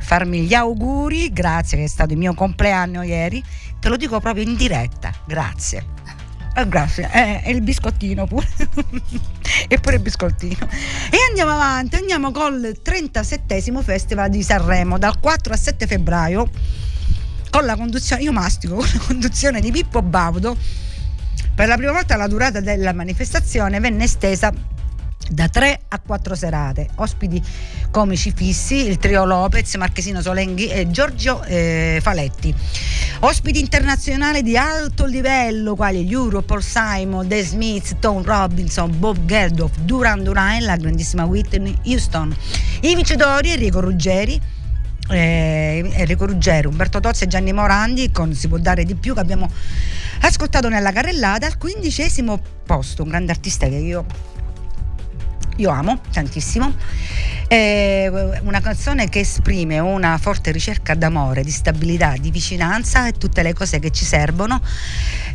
farmi 0.00 0.42
gli 0.42 0.52
auguri, 0.52 1.32
grazie 1.32 1.78
che 1.78 1.84
è 1.84 1.88
stato 1.88 2.12
il 2.12 2.18
mio 2.18 2.34
compleanno 2.34 3.00
ieri, 3.00 3.42
te 3.80 3.88
lo 3.88 3.96
dico 3.96 4.20
proprio 4.20 4.44
in 4.44 4.54
diretta, 4.54 5.14
grazie. 5.24 6.17
Eh, 6.58 6.66
grazie, 6.66 7.08
eh, 7.12 7.40
e 7.44 7.52
il 7.52 7.60
biscottino 7.60 8.26
pure, 8.26 8.48
e 9.68 9.78
pure 9.78 9.94
il 9.94 10.02
biscottino. 10.02 10.68
E 11.08 11.16
andiamo 11.28 11.52
avanti, 11.52 11.94
andiamo 11.94 12.32
col 12.32 12.80
37 12.82 13.62
Festival 13.80 14.28
di 14.28 14.42
Sanremo 14.42 14.98
dal 14.98 15.20
4 15.20 15.52
al 15.52 15.58
7 15.58 15.86
febbraio 15.86 16.50
con 17.50 17.64
la 17.64 17.76
conduzione, 17.76 18.22
io 18.22 18.32
mastico, 18.32 18.74
con 18.74 18.88
la 18.92 18.98
conduzione 19.06 19.60
di 19.60 19.70
Pippo 19.70 20.02
Baudo. 20.02 20.56
Per 21.54 21.68
la 21.68 21.76
prima 21.76 21.92
volta 21.92 22.16
la 22.16 22.26
durata 22.26 22.58
della 22.58 22.92
manifestazione 22.92 23.78
venne 23.78 24.02
estesa 24.02 24.52
da 25.30 25.48
3 25.48 25.80
a 25.88 26.00
4 26.00 26.34
serate. 26.34 26.88
Ospiti 26.96 27.42
comici 27.90 28.32
fissi, 28.34 28.86
il 28.86 28.98
trio 28.98 29.24
Lopez, 29.24 29.74
Marchesino 29.76 30.20
Solenghi 30.20 30.68
e 30.68 30.90
Giorgio 30.90 31.42
eh, 31.44 31.98
Faletti. 32.02 32.54
Ospiti 33.20 33.58
internazionali 33.60 34.42
di 34.42 34.56
alto 34.56 35.04
livello 35.04 35.74
quali 35.74 36.10
Euro, 36.10 36.42
Paul 36.42 36.62
Simon, 36.62 37.26
The 37.26 37.44
Smiths, 37.44 37.96
Tom 37.98 38.22
Robinson, 38.22 38.96
Bob 38.98 39.24
Geldof, 39.24 39.76
Duran 39.80 40.22
Duran 40.22 40.62
la 40.62 40.76
grandissima 40.76 41.24
Whitney 41.24 41.76
Houston. 41.84 42.34
I 42.82 42.94
vincitori 42.94 43.50
Enrico 43.50 43.80
Ruggeri, 43.80 44.40
eh, 45.10 45.90
Enrico 45.94 46.26
Ruggero, 46.26 46.68
Umberto 46.68 47.00
Tozzi 47.00 47.24
e 47.24 47.26
Gianni 47.26 47.52
Morandi 47.52 48.10
con 48.10 48.34
Si 48.34 48.48
può 48.48 48.58
dare 48.58 48.84
di 48.84 48.94
più 48.94 49.14
che 49.14 49.20
abbiamo 49.20 49.50
ascoltato 50.20 50.68
nella 50.68 50.92
carrellata 50.92 51.46
al 51.46 51.58
quindicesimo 51.58 52.40
posto, 52.64 53.02
un 53.02 53.08
grande 53.08 53.32
artista 53.32 53.66
che 53.66 53.76
io, 53.76 54.04
io 55.58 55.70
amo 55.70 56.00
tantissimo. 56.12 56.72
Eh, 57.48 58.10
una 58.42 58.60
canzone 58.60 59.08
che 59.08 59.20
esprime 59.20 59.78
una 59.78 60.18
forte 60.18 60.50
ricerca 60.50 60.94
d'amore, 60.94 61.42
di 61.42 61.50
stabilità, 61.50 62.14
di 62.18 62.30
vicinanza 62.30 63.06
e 63.06 63.12
tutte 63.12 63.42
le 63.42 63.54
cose 63.54 63.78
che 63.78 63.90
ci 63.90 64.04
servono 64.04 64.60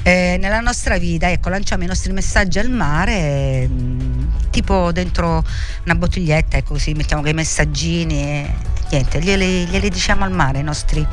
eh, 0.04 0.38
nella 0.40 0.60
nostra 0.60 0.98
vita. 0.98 1.30
Ecco, 1.30 1.50
lanciamo 1.50 1.84
i 1.84 1.88
nostri 1.88 2.12
messaggi 2.14 2.60
al 2.60 2.70
mare, 2.70 3.68
mm, 3.68 4.24
tipo 4.50 4.92
dentro 4.92 5.44
una 5.86 5.96
bottiglietta, 5.96 6.58
ecco 6.58 6.74
così 6.74 6.94
mettiamo 6.94 7.22
quei 7.22 7.34
messaggini 7.34 8.22
e 8.22 8.54
niente, 8.92 9.22
glieli, 9.22 9.66
glieli 9.66 9.90
diciamo 9.90 10.24
al 10.24 10.32
mare 10.32 10.60
i 10.60 10.64
nostri, 10.64 11.06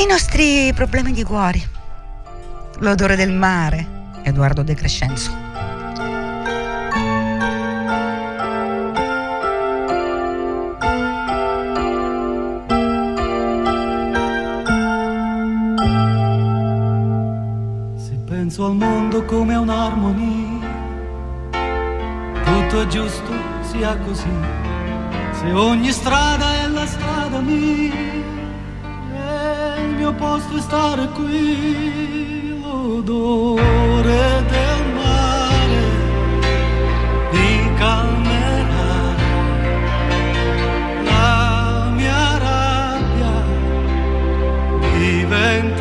i 0.00 0.06
nostri 0.06 0.72
problemi 0.74 1.12
di 1.12 1.22
cuori. 1.22 1.64
L'odore 2.80 3.16
del 3.16 3.32
mare, 3.32 3.86
Edoardo 4.22 4.62
De 4.62 4.74
Crescenzo. 4.74 5.47
Penso 18.58 18.66
al 18.66 18.74
mondo 18.74 19.24
come 19.24 19.54
a 19.54 19.60
un'armonia, 19.60 20.66
tutto 22.44 22.80
è 22.80 22.86
giusto 22.88 23.32
sia 23.60 23.96
così, 23.98 24.28
se 25.32 25.52
ogni 25.52 25.92
strada 25.92 26.64
è 26.64 26.66
la 26.66 26.84
strada 26.86 27.38
mia, 27.38 27.94
e 29.14 29.82
il 29.82 29.94
mio 29.94 30.12
posto 30.14 30.56
è 30.56 30.60
stare 30.60 31.08
qui, 31.10 32.60
l'odore 32.60 34.44
del 34.50 34.84
mare 34.96 35.82
mi 37.30 37.74
calmerà, 37.76 39.14
la 41.04 41.90
mia 41.94 42.38
rabbia. 42.38 43.44
Diventerà 44.98 45.77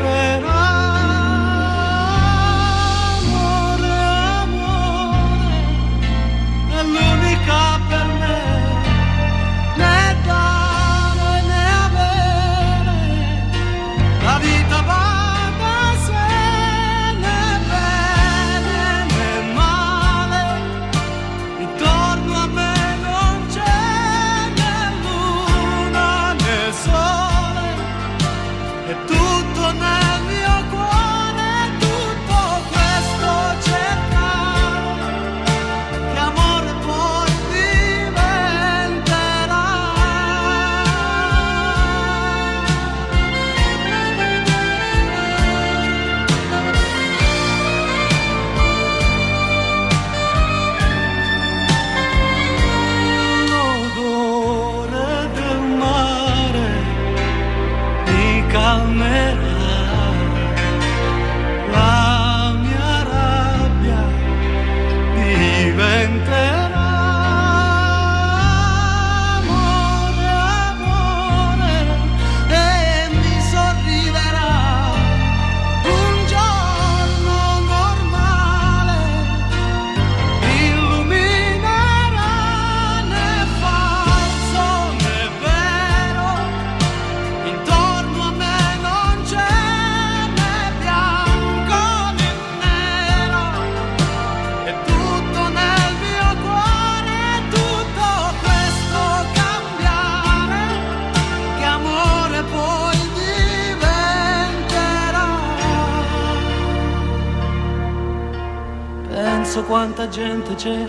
c'è, 110.57 110.87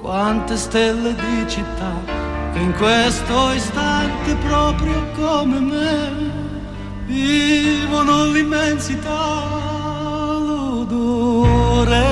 quante 0.00 0.56
stelle 0.56 1.14
di 1.16 1.48
città 1.48 1.90
che 2.52 2.60
in 2.60 2.72
questo 2.74 3.50
istante 3.50 4.36
proprio 4.36 5.04
come 5.16 5.58
me 5.58 6.12
vivono 7.06 8.26
l'immensità, 8.26 9.42
l'odore 10.38 12.11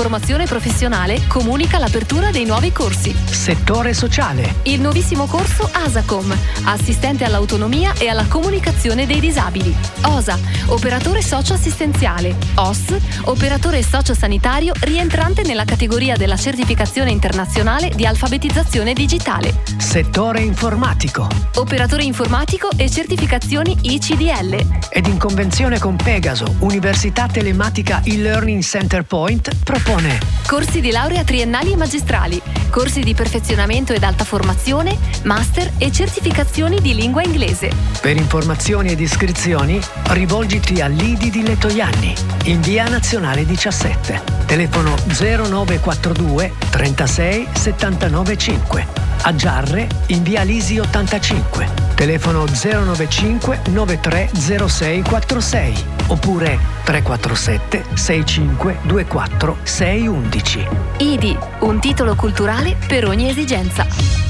Formazione 0.00 0.46
Professionale, 0.46 1.26
comunica 1.26 1.78
l'apertura 1.78 2.30
dei 2.30 2.46
nuovi 2.46 2.72
corsi. 2.72 3.14
Settore 3.26 3.92
sociale. 3.92 4.60
Il 4.62 4.80
nuovissimo 4.80 5.26
corso 5.26 5.68
ASACOM, 5.70 6.34
assistente 6.64 7.24
all'autonomia 7.24 7.92
e 7.98 8.08
alla 8.08 8.24
comunicazione 8.24 9.04
dei 9.04 9.20
disabili. 9.20 9.76
OSA, 10.06 10.38
operatore 10.68 11.20
socio-assistenziale. 11.20 12.34
OS, 12.54 12.96
operatore 13.24 13.82
socio-sanitario 13.82 14.72
rientrante 14.80 15.42
nella 15.42 15.66
categoria 15.66 16.16
della 16.16 16.36
certificazione 16.38 17.10
internazionale 17.10 17.90
di 17.90 18.06
alfabetizzazione 18.06 18.94
digitale. 18.94 19.52
Settore 19.76 20.40
informatico. 20.40 21.28
Operatore 21.56 22.04
informatico 22.04 22.70
e 22.74 22.88
certificazioni 22.88 23.76
ICDL. 23.82 24.79
Ed 24.92 25.06
in 25.06 25.18
convenzione 25.18 25.78
con 25.78 25.94
Pegaso, 25.94 26.56
Università 26.58 27.28
Telematica 27.28 28.02
e-Learning 28.02 28.60
Center 28.60 29.04
Point 29.04 29.54
propone 29.62 30.18
Corsi 30.46 30.80
di 30.80 30.90
laurea 30.90 31.22
triennali 31.22 31.72
e 31.72 31.76
magistrali, 31.76 32.42
corsi 32.70 33.00
di 33.00 33.14
perfezionamento 33.14 33.92
ed 33.92 34.02
alta 34.02 34.24
formazione, 34.24 34.98
master 35.22 35.70
e 35.78 35.92
certificazioni 35.92 36.80
di 36.80 36.96
lingua 36.96 37.22
inglese. 37.22 37.70
Per 38.00 38.16
informazioni 38.16 38.90
ed 38.90 38.98
iscrizioni 38.98 39.80
rivolgiti 40.08 40.80
all'IDI 40.80 41.30
di 41.30 41.42
Lettoianni, 41.42 42.14
in 42.46 42.60
via 42.60 42.88
nazionale 42.88 43.46
17, 43.46 44.20
telefono 44.46 44.96
0942 45.06 46.52
36 46.68 47.48
79 47.52 48.36
5. 48.36 49.09
A 49.22 49.34
Giarre, 49.34 49.86
in 50.06 50.22
via 50.22 50.42
Lisi 50.42 50.78
85. 50.78 51.68
Telefono 51.94 52.46
095 52.46 53.60
930646 53.70 55.84
oppure 56.06 56.58
347 56.84 57.84
65 57.94 58.78
24 58.84 59.56
611. 59.62 60.68
IDI, 60.98 61.36
un 61.60 61.80
titolo 61.80 62.14
culturale 62.14 62.76
per 62.86 63.06
ogni 63.06 63.28
esigenza. 63.28 64.29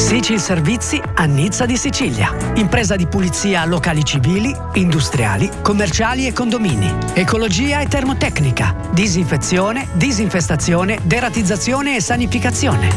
Sicil 0.00 0.40
Servizi 0.40 1.00
a 1.14 1.24
Nizza 1.26 1.66
di 1.66 1.76
Sicilia. 1.76 2.34
Impresa 2.54 2.96
di 2.96 3.06
pulizia 3.06 3.64
locali 3.66 4.02
civili, 4.02 4.52
industriali, 4.72 5.48
commerciali 5.60 6.26
e 6.26 6.32
condomini. 6.32 6.90
Ecologia 7.12 7.80
e 7.80 7.86
termotecnica. 7.86 8.74
Disinfezione, 8.92 9.88
disinfestazione, 9.92 10.98
deratizzazione 11.04 11.96
e 11.96 12.00
sanificazione. 12.00 12.88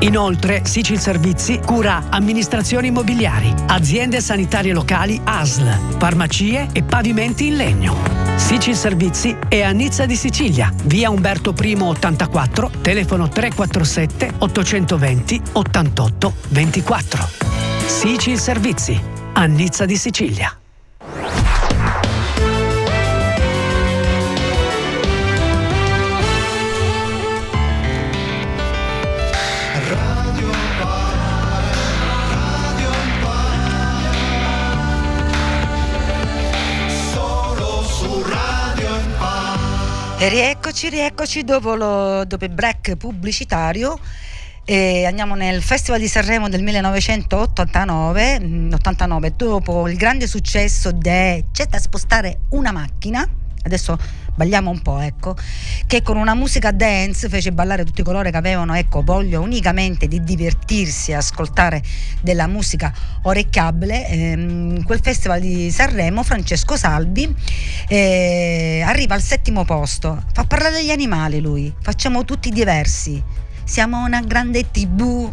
Inoltre, 0.00 0.62
Sicil 0.64 0.98
Servizi 0.98 1.60
cura 1.64 2.06
amministrazioni 2.10 2.88
immobiliari, 2.88 3.54
aziende 3.68 4.20
sanitarie 4.20 4.72
locali 4.72 5.18
ASL, 5.22 5.96
farmacie 5.96 6.68
e 6.72 6.82
pavimenti 6.82 7.46
in 7.46 7.56
legno. 7.56 8.27
Sicil 8.38 8.76
Servizi 8.76 9.36
è 9.48 9.62
a 9.62 9.72
Nizza 9.72 10.06
di 10.06 10.14
Sicilia, 10.14 10.72
via 10.84 11.10
Umberto 11.10 11.52
I 11.60 11.76
84, 11.76 12.70
telefono 12.80 13.28
347 13.28 14.34
820 14.38 15.42
88 15.52 16.32
24. 16.48 17.28
Sicil 17.84 18.38
Servizi, 18.38 18.98
a 19.34 19.44
Nizza 19.44 19.84
di 19.84 19.96
Sicilia. 19.96 20.56
E 40.20 40.28
rieccoci, 40.28 40.88
rieccoci 40.88 41.44
dopo, 41.44 41.76
lo, 41.76 42.24
dopo 42.24 42.44
il 42.44 42.50
break 42.50 42.96
pubblicitario. 42.96 43.96
E 44.64 45.06
andiamo 45.06 45.36
nel 45.36 45.62
Festival 45.62 46.00
di 46.00 46.08
Sanremo 46.08 46.48
del 46.48 46.60
1989, 46.64 48.40
mm, 48.40 48.72
89, 48.72 49.34
dopo 49.36 49.88
il 49.88 49.96
grande 49.96 50.26
successo 50.26 50.90
di 50.90 51.44
C'è 51.52 51.66
da 51.66 51.78
spostare 51.78 52.40
una 52.50 52.72
macchina, 52.72 53.24
adesso 53.62 53.96
balliamo 54.38 54.70
un 54.70 54.80
po', 54.80 55.00
ecco, 55.00 55.34
che 55.88 56.00
con 56.00 56.16
una 56.16 56.34
musica 56.34 56.70
dance 56.70 57.28
fece 57.28 57.50
ballare 57.50 57.84
tutti 57.84 58.04
coloro 58.04 58.30
che 58.30 58.36
avevano, 58.36 58.72
ecco, 58.74 59.02
voglia 59.02 59.40
unicamente 59.40 60.06
di 60.06 60.22
divertirsi 60.22 61.12
ascoltare 61.12 61.82
della 62.20 62.46
musica 62.46 62.94
orecchiabile. 63.22 64.08
Ehm, 64.08 64.84
quel 64.84 65.00
Festival 65.02 65.40
di 65.40 65.72
Sanremo 65.72 66.22
Francesco 66.22 66.76
Salvi 66.76 67.34
eh, 67.88 68.80
arriva 68.86 69.16
al 69.16 69.22
settimo 69.22 69.64
posto, 69.64 70.22
fa 70.32 70.44
parlare 70.44 70.76
degli 70.76 70.90
animali 70.90 71.40
lui, 71.40 71.74
facciamo 71.82 72.24
tutti 72.24 72.50
diversi 72.50 73.20
siamo 73.64 74.02
una 74.02 74.22
grande 74.22 74.70
tv. 74.70 75.30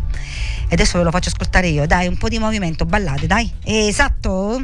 E 0.68 0.74
adesso 0.74 0.98
ve 0.98 1.06
lo 1.06 1.12
faccio 1.12 1.30
ascoltare 1.30 1.68
io, 1.68 1.86
dai, 1.86 2.08
un 2.08 2.18
po' 2.18 2.28
di 2.28 2.38
movimento, 2.38 2.84
ballate, 2.84 3.28
dai. 3.28 3.50
Esatto. 3.64 4.62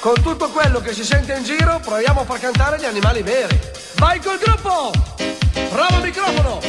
Con 0.00 0.20
tutto 0.20 0.50
quello 0.50 0.80
che 0.80 0.92
si 0.92 1.04
sente 1.04 1.32
in 1.34 1.44
giro, 1.44 1.78
proviamo 1.78 2.22
a 2.22 2.24
far 2.24 2.40
cantare 2.40 2.78
gli 2.78 2.84
animali 2.84 3.22
veri. 3.22 3.56
Vai 3.96 4.18
col 4.20 4.38
gruppo! 4.38 4.90
Bravo 5.70 6.00
microfono! 6.00 6.60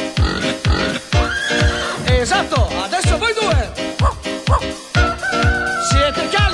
Esatto, 2.04 2.68
adesso 2.80 3.18
voi 3.18 3.32
due! 3.32 3.72
Siete 5.90 6.28
caldi? 6.28 6.53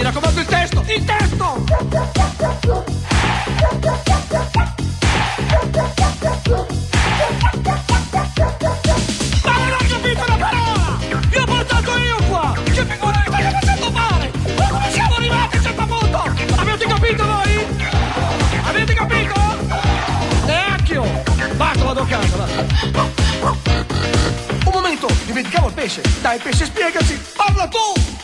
Mi 0.00 0.06
raccomando 0.06 0.40
il 0.40 0.46
testo, 0.46 0.82
il 0.86 1.04
testo! 1.04 1.64
Ma 9.44 9.52
non 9.52 9.72
ho 9.72 9.84
capito 9.86 10.24
una 10.26 10.36
parola! 10.38 10.98
Vi 11.28 11.36
ho 11.36 11.44
portato 11.44 11.98
io 11.98 12.16
qua! 12.30 12.54
Che 12.64 12.86
figura 12.86 13.18
mi 13.18 13.26
state 13.26 13.50
facendo 13.60 13.90
fare? 13.90 14.30
Ma 14.56 14.68
come 14.68 14.90
siamo 14.90 15.14
arrivati 15.16 15.56
a 15.58 15.60
certo? 15.60 15.82
Avete 16.56 16.86
capito 16.86 17.26
voi? 17.26 17.66
Avete 18.64 18.94
capito? 18.94 19.34
Neanch'io! 20.46 21.22
Basta, 21.56 21.84
vado 21.84 22.00
a 22.00 22.06
casa! 22.06 22.46
Un 24.64 24.72
momento, 24.72 25.08
dimenticavo 25.26 25.66
il 25.66 25.74
pesce! 25.74 26.00
Dai 26.22 26.38
pesce, 26.38 26.64
spiegaci! 26.64 27.20
Parla 27.36 27.68
tu! 27.68 28.19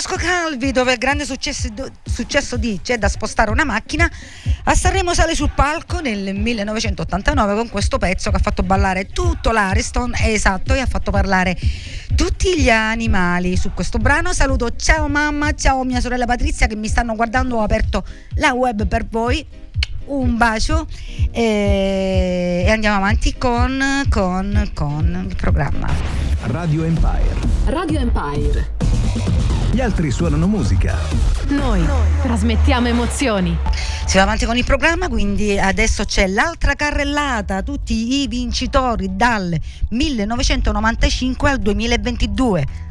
Francesco 0.00 0.16
Calvi, 0.16 0.72
dove 0.72 0.92
il 0.92 0.98
grande 0.98 1.26
successo, 1.26 1.68
successo 2.02 2.56
di 2.56 2.80
C'è 2.82 2.96
da 2.96 3.08
spostare 3.08 3.50
una 3.50 3.64
macchina, 3.64 4.10
a 4.64 4.74
Sanremo 4.74 5.12
sale 5.12 5.34
sul 5.34 5.50
palco 5.54 6.00
nel 6.00 6.34
1989 6.34 7.54
con 7.54 7.68
questo 7.68 7.98
pezzo 7.98 8.30
che 8.30 8.36
ha 8.36 8.40
fatto 8.40 8.62
ballare 8.62 9.08
tutto 9.08 9.50
l'Ariston, 9.50 10.14
esatto, 10.18 10.72
e 10.72 10.80
ha 10.80 10.86
fatto 10.86 11.10
parlare 11.10 11.54
tutti 12.14 12.58
gli 12.58 12.70
animali. 12.70 13.58
Su 13.58 13.72
questo 13.74 13.98
brano 13.98 14.32
saluto 14.32 14.74
ciao 14.74 15.06
mamma, 15.06 15.52
ciao 15.52 15.84
mia 15.84 16.00
sorella 16.00 16.24
Patrizia 16.24 16.66
che 16.66 16.76
mi 16.76 16.88
stanno 16.88 17.14
guardando, 17.14 17.56
ho 17.56 17.62
aperto 17.62 18.02
la 18.36 18.52
web 18.52 18.86
per 18.86 19.06
voi. 19.06 19.46
Un 20.06 20.38
bacio 20.38 20.86
e, 21.30 22.64
e 22.66 22.70
andiamo 22.70 22.96
avanti 22.96 23.36
con, 23.36 24.06
con, 24.08 24.70
con 24.72 25.26
il 25.28 25.36
programma. 25.36 25.88
Radio 26.44 26.84
Empire. 26.84 27.36
Radio 27.66 28.00
Empire. 28.00 29.59
Gli 29.72 29.80
altri 29.80 30.10
suonano 30.10 30.48
musica. 30.48 30.98
Noi 31.48 31.86
trasmettiamo 32.22 32.88
emozioni. 32.88 33.56
Si 34.04 34.16
va 34.16 34.24
avanti 34.24 34.44
con 34.44 34.56
il 34.56 34.64
programma, 34.64 35.08
quindi 35.08 35.56
adesso 35.60 36.04
c'è 36.04 36.26
l'altra 36.26 36.74
carrellata, 36.74 37.62
tutti 37.62 38.20
i 38.20 38.26
vincitori 38.26 39.10
dal 39.12 39.56
1995 39.90 41.50
al 41.50 41.58
2022. 41.58 42.89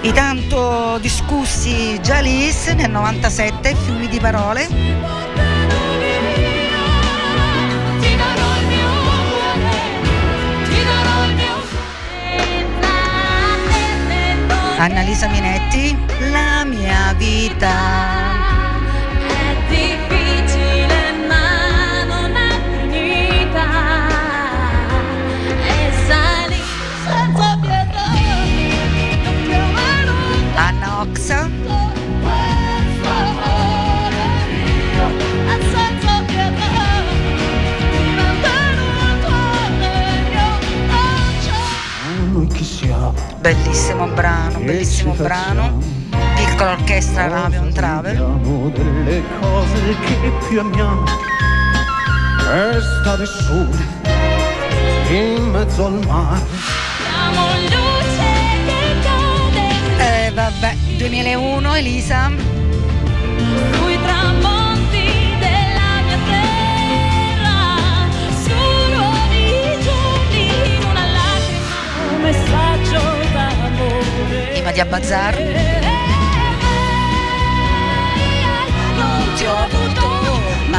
I 0.00 0.12
tanto 0.12 0.98
discussi 0.98 1.98
Jalis 2.00 2.66
nel 2.68 2.90
97, 2.90 3.74
fiumi 3.74 4.06
di 4.08 4.20
parole. 4.20 4.68
Annalisa 14.78 15.26
Minetti, 15.26 15.98
la 16.30 16.64
mia 16.64 17.12
vita. 17.14 18.37
Bellissimo 43.54 44.06
brano, 44.08 44.58
bellissimo 44.58 45.14
brano. 45.14 45.78
Piccola 46.36 46.72
orchestra 46.72 47.28
Ravion 47.28 47.72
Travel. 47.72 48.16
Parliamo 48.16 48.68
delle 48.68 49.22
cose 49.40 49.96
che 50.04 50.32
più 50.46 50.60
amiamo. 50.60 51.04
E 52.50 52.78
stare 53.00 53.24
soli 53.24 53.86
in 55.08 55.50
mezzo 55.50 55.86
al 55.86 56.06
mare. 56.06 56.40
Siamo 56.98 57.46
luce 57.62 58.66
che 58.66 58.96
cade 59.96 60.26
Eh 60.26 60.30
vabbè, 60.32 60.74
2001 60.98 61.74
Elisa. 61.74 62.57
Prima 74.68 74.84
di 74.84 74.94
Abbazzar. 74.94 75.34
Non 78.96 79.32
ti 79.34 79.44
ho 79.46 79.56
avuto 79.56 80.06
mai. 80.68 80.76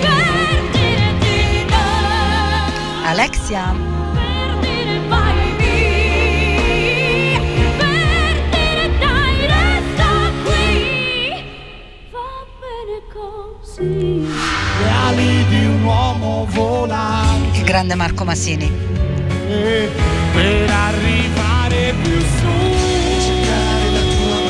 Per 0.00 0.70
dire 0.72 1.14
di 1.18 1.64
no. 1.68 3.08
Alexia. 3.08 3.74
Per 4.14 4.58
dire 4.60 5.00
vai 5.08 5.54
via, 5.58 7.40
per 7.76 8.34
dire 8.52 8.86
dai 8.98 9.38
resta 9.52 10.10
qui, 10.44 10.72
va 12.10 12.32
bene 12.58 12.96
così. 13.12 14.32
Le 14.76 14.90
ali 15.06 15.44
di 15.46 15.64
un 15.66 15.84
uomo 15.84 16.46
volante. 16.50 17.33
Grande 17.64 17.94
Marco 17.94 18.24
Massini. 18.24 18.70
Per 20.32 20.70
arrivare 20.70 21.94
più 22.02 22.20
su. 22.20 22.46
Cercare 23.20 23.90
la 23.90 24.00
tua 24.00 24.44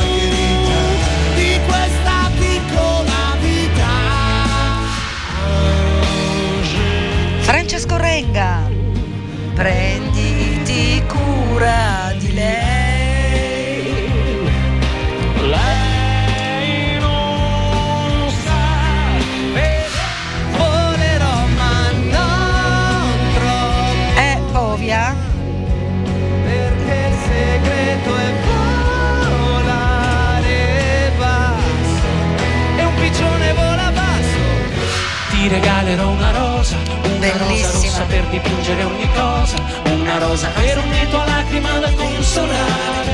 regalerò 35.54 36.08
una 36.08 36.30
rosa 36.32 36.76
Una 36.76 37.30
rosa 37.30 37.44
Bellissima. 37.44 37.72
rossa 37.72 38.02
per 38.04 38.24
dipingere 38.24 38.82
ogni 38.84 39.08
cosa 39.14 39.56
Una 39.84 40.18
rosa 40.18 40.48
per 40.48 40.78
ogni 40.78 41.08
tua 41.08 41.24
lacrima 41.26 41.78
da 41.78 41.90
consolare 41.92 43.12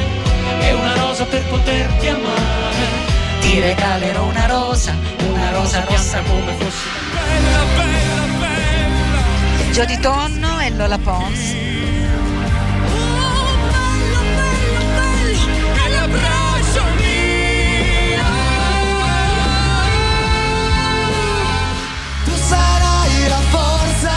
E 0.60 0.72
una 0.72 0.94
rosa 0.96 1.24
per 1.24 1.42
poterti 1.48 2.06
amare. 2.08 3.08
Ti 3.40 3.58
regalerò 3.60 4.22
una 4.24 4.46
rosa, 4.46 4.94
una 5.18 5.50
rosa 5.50 5.84
rossa. 5.84 6.20
come 6.22 6.52
fossi. 6.58 6.86
Bella, 7.12 7.62
bella, 7.76 8.22
bella. 8.38 9.72
Gio 9.72 9.84
di 9.86 9.98
Tonno 9.98 10.60
e 10.60 10.70
Lola 10.70 10.98
Pons. 10.98 11.54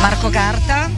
Marco 0.04 0.30
Carta. 0.30 0.90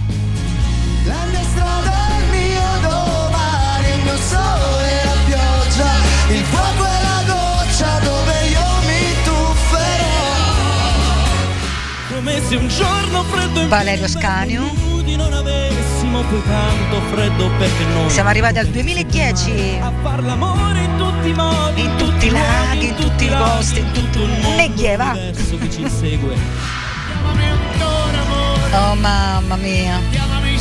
La 1.03 1.25
mia 1.29 1.43
strada, 1.43 1.93
il 2.17 2.25
mio 2.31 2.89
domani, 2.89 3.87
il 3.97 4.01
mio 4.01 4.17
sole, 4.17 5.03
la 5.03 5.17
pioggia, 5.25 5.91
il 6.29 6.43
fuoco 6.45 6.85
e 6.85 7.01
la 7.03 7.21
goccia 7.27 7.99
dove 7.99 8.47
io 8.49 8.65
mi 8.87 9.13
tufferò. 9.23 10.17
Come 12.15 12.41
se 12.47 12.55
un 12.55 12.67
giorno 12.67 13.23
freddo 13.25 13.59
in 13.59 13.67
Valerio 13.69 14.07
Scaniu. 14.07 15.03
di 15.03 15.15
non 15.15 15.31
avessimo 15.33 16.23
più 16.23 16.41
tanto 16.41 16.99
freddo 17.13 17.51
perché 17.59 17.83
noi 17.93 18.09
Siamo 18.09 18.29
arrivati 18.29 18.57
al 18.57 18.65
2010. 18.69 19.77
a 19.83 19.91
far 20.01 20.23
l'amore 20.23 20.79
in 20.81 20.97
tutti 20.97 21.29
i 21.29 21.33
modi, 21.33 21.81
In 21.83 21.95
tutti 21.97 22.25
i 22.25 22.29
laghi, 22.31 22.87
in 22.87 22.95
tutti 22.95 23.25
i 23.25 23.29
posti, 23.29 23.79
in 23.81 23.91
tutto 23.91 24.23
il 24.23 24.29
mondo. 24.41 24.55
Neghieva. 24.55 25.13
Oh 28.77 28.95
mamma 28.95 29.55
mia, 29.55 29.99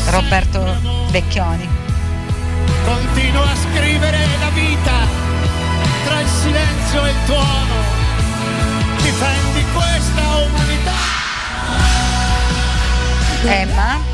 Roberto 0.06 0.60
Vecchioni. 1.10 1.68
Continua 2.84 3.50
a 3.50 3.56
scrivere 3.56 4.18
la 4.38 4.50
vita 4.50 4.92
tra 6.04 6.20
il 6.20 6.28
silenzio 6.28 7.04
e 7.04 7.10
il 7.10 7.16
tuono. 7.26 7.74
Difendi 9.02 9.64
questa 9.72 10.36
umanità. 10.36 10.92
Emma. 13.44 14.12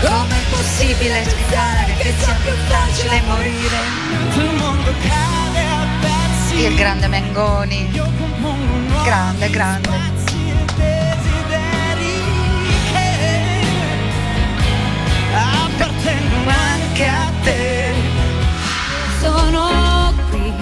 Com'è 0.00 0.42
possibile 0.50 1.24
spiegare 1.28 1.94
che 1.98 2.14
sia 2.18 2.36
più 2.44 2.52
facile 2.68 3.20
morire? 3.26 3.78
Il 6.54 6.74
grande 6.74 7.06
Mengoni. 7.08 7.90
Grande, 9.04 9.50
grande. 9.50 10.08
appartengono 15.32 16.50
anche 16.50 17.06
a 17.06 17.30
te. 17.42 17.92
Sono 19.20 20.12
qui 20.30 20.52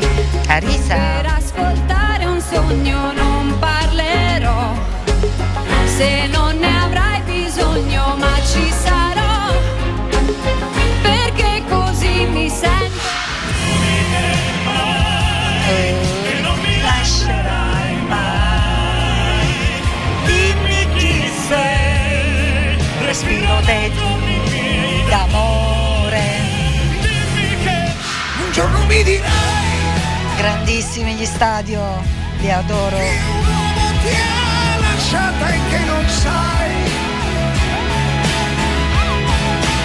Carisa. 0.47 0.95
per 0.95 1.32
ascoltare 1.37 2.24
un 2.24 2.41
sogno, 2.41 3.12
non 3.12 3.59
parlerò. 3.59 4.72
Se 5.97 6.26
non 6.26 6.59
ne 6.59 6.78
avrai 6.78 7.20
bisogno, 7.22 8.16
ma 8.18 8.34
ci 8.45 8.70
sarò. 8.70 9.05
Respiro 23.18 23.60
dentro 23.64 24.06
d'amore. 25.08 26.24
Un 28.44 28.52
giorno 28.52 28.84
mi 28.84 29.02
dirai 29.02 29.30
Grandissimi 30.36 31.14
gli 31.14 31.24
stadio, 31.24 31.80
li 32.40 32.50
adoro. 32.50 32.94
uomo 32.94 34.00
ti 34.02 34.14
ha 34.14 34.80
lasciata 34.80 35.48
e 35.48 35.58
che 35.70 35.78
non 35.78 36.08
sai 36.10 36.74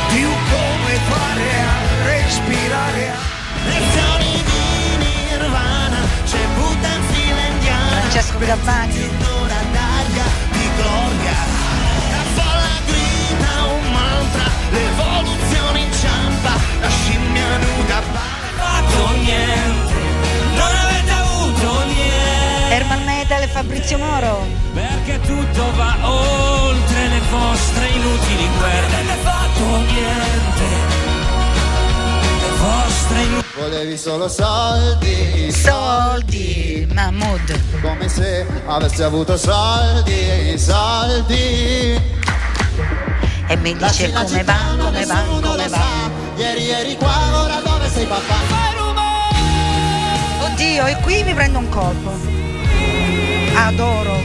più 0.09 0.29
come 0.49 0.93
fare 1.07 1.51
a 1.61 2.03
respirare. 2.03 3.11
Lezioni 3.63 4.43
di 4.43 5.05
nirvana, 5.05 5.99
c'è. 6.25 6.51
Francesco 8.11 8.39
Gabbani. 8.39 9.50
Metal 23.91 23.97
Fabrizio 23.97 23.97
Moro. 23.97 24.47
Perché 24.73 25.19
tutto 25.21 25.71
va 25.75 25.97
oltre 26.01 27.07
le 27.07 27.19
vostre 27.29 27.87
inutili 27.87 28.47
guerre. 28.57 28.87
Non 28.87 28.93
avete 28.93 29.15
fatto 29.21 29.63
niente. 29.91 30.65
Le 32.39 32.57
vostre 32.57 33.21
inutili 33.21 33.49
Volevi 33.55 33.97
solo 33.97 34.27
soldi, 34.27 35.51
Soldi, 35.51 36.87
Mahmood. 36.93 37.59
come 37.81 38.07
se 38.07 38.47
avessi 38.65 39.03
avuto 39.03 39.37
soldi, 39.37 40.57
soldi. 40.57 41.99
E 43.47 43.57
mi 43.57 43.75
dice 43.75 44.11
come 44.11 44.43
va, 44.43 44.57
come 44.79 45.05
va, 45.05 45.23
come 45.41 45.67
va. 45.67 46.09
Ieri 46.37 46.69
eri 46.69 46.95
qua, 46.95 47.43
ora 47.43 47.61
dove 47.63 47.89
sei 47.89 48.05
papà? 48.05 48.69
Oddio, 50.43 50.85
e 50.85 50.95
qui 51.01 51.23
mi 51.23 51.33
prendo 51.33 51.59
un 51.59 51.69
colpo. 51.69 52.40
Adoro. 53.55 54.15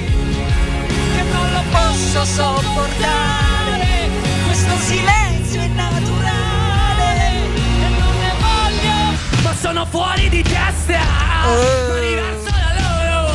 Che 1.15 1.23
non 1.33 1.53
lo 1.53 1.63
posso 1.71 2.25
sopportare. 2.25 4.09
Questo 4.47 4.77
silenzio 4.79 5.61
è 5.61 5.67
naturale. 5.69 7.15
E 7.55 7.89
non 7.89 8.19
ne 8.19 8.33
voglio. 8.41 9.43
Ma 9.43 9.55
sono 9.55 9.87
fuori 9.87 10.29
di 10.29 10.43
testa 10.43 10.99
Ma 10.99 11.99
diverso 12.01 12.51
da 12.51 12.71
loro 12.81 13.35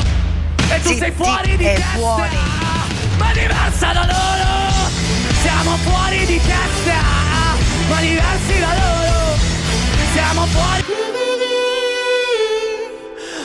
E 0.70 0.82
tu 0.82 0.88
Zitti 0.90 1.00
sei 1.00 1.12
fuori 1.12 1.58
di 1.58 1.64
testa. 1.64 2.28
Ma 3.18 3.32
diversa 3.34 3.92
da 3.94 4.06
loro 4.06 4.90
Siamo 5.42 5.78
fuori 5.78 6.26
di 6.26 6.40
testa 6.40 7.00
Ma 7.90 8.00
diversi 8.00 8.60
da 8.60 8.74
loro 8.74 9.38
Siamo 10.14 10.46
fuori 10.48 10.84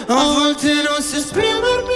A 0.08 0.14
volte 0.14 0.72
non 0.88 1.02
si 1.02 1.16
esprimermi. 1.16 1.95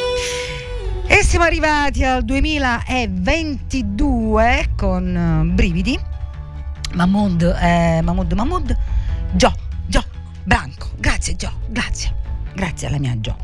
E 1.13 1.25
siamo 1.25 1.45
arrivati 1.45 2.05
al 2.05 2.25
2022 2.25 4.75
con 4.77 5.17
eh, 5.17 5.43
Brividi. 5.53 5.99
Mahmood, 6.93 7.43
eh, 7.61 8.01
Mahmood, 8.01 8.33
Mahmood. 8.33 8.79
Gio, 9.33 9.53
Gio, 9.89 10.05
Branco. 10.45 10.91
Grazie 10.99 11.35
Gio, 11.35 11.51
grazie. 11.67 12.15
Grazie 12.55 12.87
alla 12.87 13.01
mia 13.01 13.19
Gio. 13.19 13.37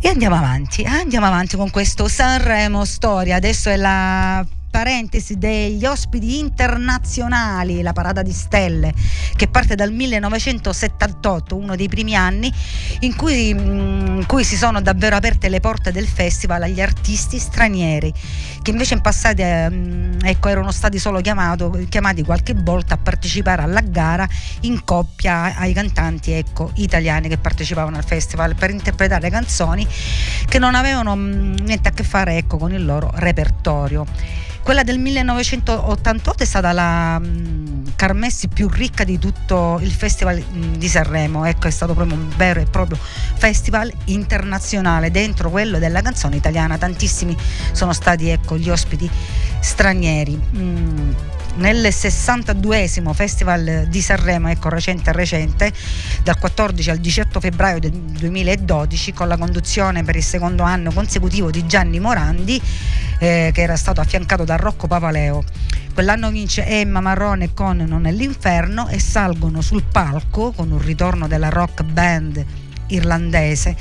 E 0.00 0.08
andiamo 0.08 0.34
avanti, 0.34 0.82
andiamo 0.82 1.26
avanti 1.26 1.56
con 1.56 1.70
questo 1.70 2.08
Sanremo 2.08 2.84
Storia. 2.84 3.36
Adesso 3.36 3.70
è 3.70 3.76
la 3.76 4.44
parentesi 4.70 5.36
degli 5.36 5.84
ospiti 5.84 6.38
internazionali, 6.38 7.82
la 7.82 7.92
parata 7.92 8.22
di 8.22 8.32
stelle, 8.32 8.94
che 9.34 9.48
parte 9.48 9.74
dal 9.74 9.92
1978, 9.92 11.56
uno 11.56 11.74
dei 11.74 11.88
primi 11.88 12.14
anni 12.14 12.52
in 13.00 13.16
cui, 13.16 13.52
mm, 13.52 14.18
in 14.18 14.26
cui 14.26 14.44
si 14.44 14.56
sono 14.56 14.80
davvero 14.80 15.16
aperte 15.16 15.48
le 15.48 15.60
porte 15.60 15.90
del 15.90 16.06
festival 16.06 16.62
agli 16.62 16.80
artisti 16.80 17.38
stranieri, 17.38 18.12
che 18.62 18.70
invece 18.70 18.94
in 18.94 19.00
passato 19.00 19.42
ehm, 19.42 20.18
ecco, 20.22 20.48
erano 20.48 20.70
stati 20.70 20.98
solo 20.98 21.20
chiamato- 21.20 21.76
chiamati 21.88 22.22
qualche 22.22 22.54
volta 22.54 22.94
a 22.94 22.98
partecipare 22.98 23.62
alla 23.62 23.80
gara 23.80 24.28
in 24.60 24.84
coppia 24.84 25.56
ai 25.56 25.72
cantanti 25.72 26.32
ecco, 26.32 26.70
italiani 26.76 27.28
che 27.28 27.38
partecipavano 27.38 27.96
al 27.96 28.04
festival 28.04 28.54
per 28.54 28.70
interpretare 28.70 29.30
canzoni 29.30 29.86
che 30.46 30.58
non 30.58 30.74
avevano 30.74 31.16
mm, 31.16 31.54
niente 31.62 31.88
a 31.88 31.92
che 31.92 32.04
fare 32.04 32.36
ecco, 32.36 32.56
con 32.56 32.72
il 32.72 32.84
loro 32.84 33.10
repertorio. 33.14 34.06
Quella 34.62 34.82
del 34.82 34.98
1988 34.98 36.42
è 36.42 36.46
stata 36.46 36.72
la 36.72 37.18
mh, 37.18 37.94
Carmessi 37.96 38.48
più 38.48 38.68
ricca 38.68 39.04
di 39.04 39.18
tutto 39.18 39.78
il 39.82 39.90
festival 39.90 40.38
mh, 40.38 40.76
di 40.76 40.88
Sanremo, 40.88 41.44
ecco 41.44 41.66
è 41.66 41.70
stato 41.70 41.94
proprio 41.94 42.16
un 42.16 42.28
vero 42.36 42.60
e 42.60 42.64
proprio 42.64 42.98
festival 42.98 43.92
internazionale 44.06 45.10
dentro 45.10 45.50
quello 45.50 45.78
della 45.78 46.02
canzone 46.02 46.36
italiana, 46.36 46.78
tantissimi 46.78 47.36
sono 47.72 47.92
stati 47.92 48.28
ecco, 48.28 48.56
gli 48.56 48.70
ospiti 48.70 49.10
stranieri. 49.60 50.40
Mm, 50.56 51.12
nel 51.56 51.86
62esimo 51.86 53.12
Festival 53.12 53.86
di 53.88 54.00
Sanremo, 54.00 54.48
ecco 54.48 54.68
recente 54.68 55.12
recente, 55.12 55.72
dal 56.22 56.38
14 56.38 56.90
al 56.90 56.98
18 56.98 57.40
febbraio 57.40 57.80
del 57.80 57.92
2012, 57.92 59.12
con 59.12 59.28
la 59.28 59.36
conduzione 59.36 60.02
per 60.04 60.16
il 60.16 60.22
secondo 60.22 60.62
anno 60.62 60.92
consecutivo 60.92 61.50
di 61.50 61.66
Gianni 61.66 62.00
Morandi, 62.00 62.60
eh, 63.18 63.50
che 63.52 63.62
era 63.62 63.76
stato 63.76 64.00
affiancato 64.00 64.44
da 64.44 64.56
Rocco 64.56 64.86
Papaleo. 64.86 65.42
Quell'anno 65.92 66.30
vince 66.30 66.64
Emma 66.64 67.00
Marrone 67.00 67.52
con 67.52 67.76
Non 67.76 68.06
è 68.06 68.12
l'inferno 68.12 68.88
e 68.88 68.98
salgono 68.98 69.60
sul 69.60 69.82
palco 69.82 70.52
con 70.52 70.70
un 70.70 70.80
ritorno 70.80 71.26
della 71.26 71.48
rock 71.48 71.82
band 71.82 72.44
irlandese 72.86 73.76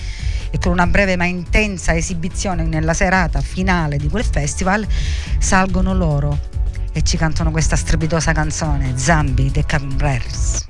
e 0.52 0.58
con 0.58 0.72
una 0.72 0.88
breve 0.88 1.16
ma 1.16 1.26
intensa 1.26 1.96
esibizione 1.96 2.64
nella 2.64 2.94
serata 2.94 3.42
finale 3.42 3.98
di 3.98 4.10
quel 4.10 4.26
festival 4.26 4.86
salgono 5.38 5.94
loro 5.94 6.58
e 6.94 7.02
ci 7.04 7.18
cantano 7.18 7.52
questa 7.52 7.76
strepitosa 7.76 8.32
canzone 8.32 8.98
Zambi 8.98 9.52
The 9.52 9.66
Cambrers. 9.66 10.68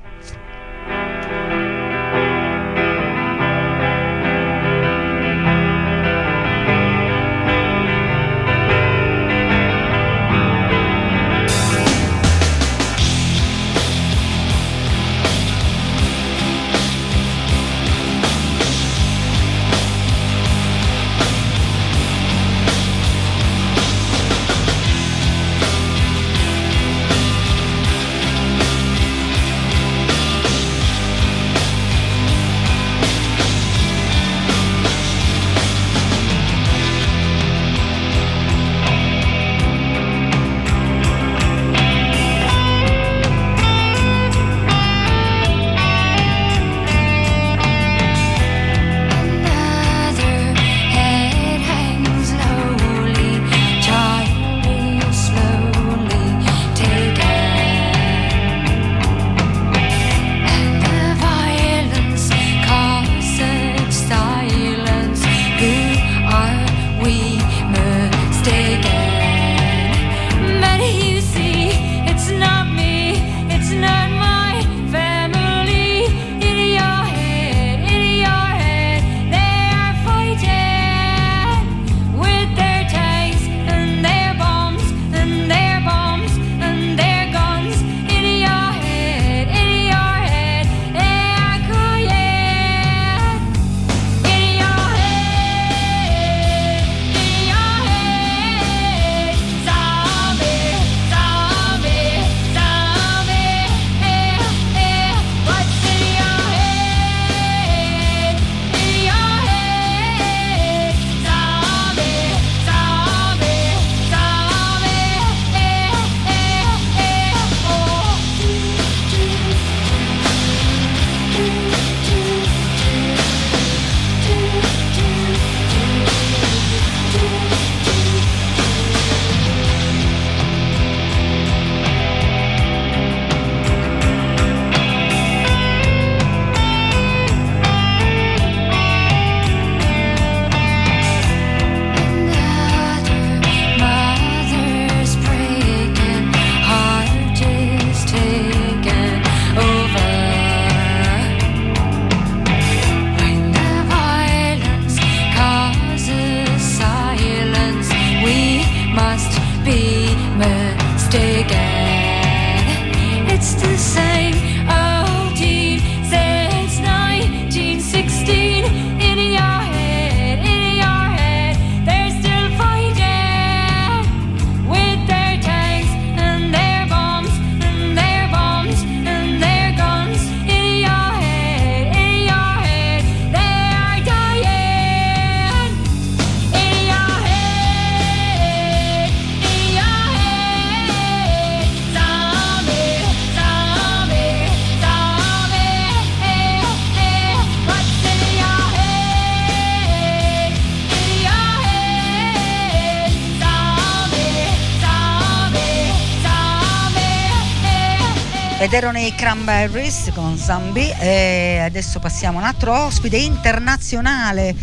Cranberries 209.30 210.10
con 210.12 210.36
Zombie 210.36 210.92
e 210.98 211.58
adesso 211.58 212.00
passiamo 212.00 212.38
a 212.38 212.40
un 212.40 212.46
altro 212.48 212.76
ospite 212.76 213.16
internazionale 213.16 214.56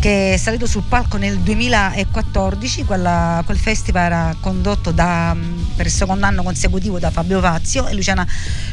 che 0.00 0.32
è 0.32 0.36
salito 0.38 0.64
sul 0.64 0.84
palco 0.88 1.18
nel 1.18 1.38
2014 1.40 2.84
quella, 2.86 3.42
quel 3.44 3.58
festival 3.58 4.04
era 4.04 4.36
condotto 4.40 4.90
da, 4.90 5.36
per 5.74 5.84
il 5.84 5.92
secondo 5.92 6.24
anno 6.24 6.42
consecutivo 6.42 6.98
da 6.98 7.10
Fabio 7.10 7.40
Fazio 7.40 7.88
e 7.88 7.94
Luciana 7.94 8.26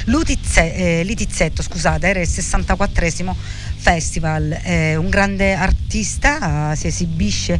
Lutizze, 0.06 0.76
eh, 0.76 1.04
Litizzetto 1.04 1.62
scusate 1.62 2.08
era 2.08 2.22
il 2.22 2.30
64esimo 2.30 3.36
festival. 3.76 4.62
Eh, 4.64 4.96
un 4.96 5.10
grande 5.10 5.56
artista 5.56 6.72
eh, 6.72 6.76
si 6.78 6.88
esibisce 6.88 7.60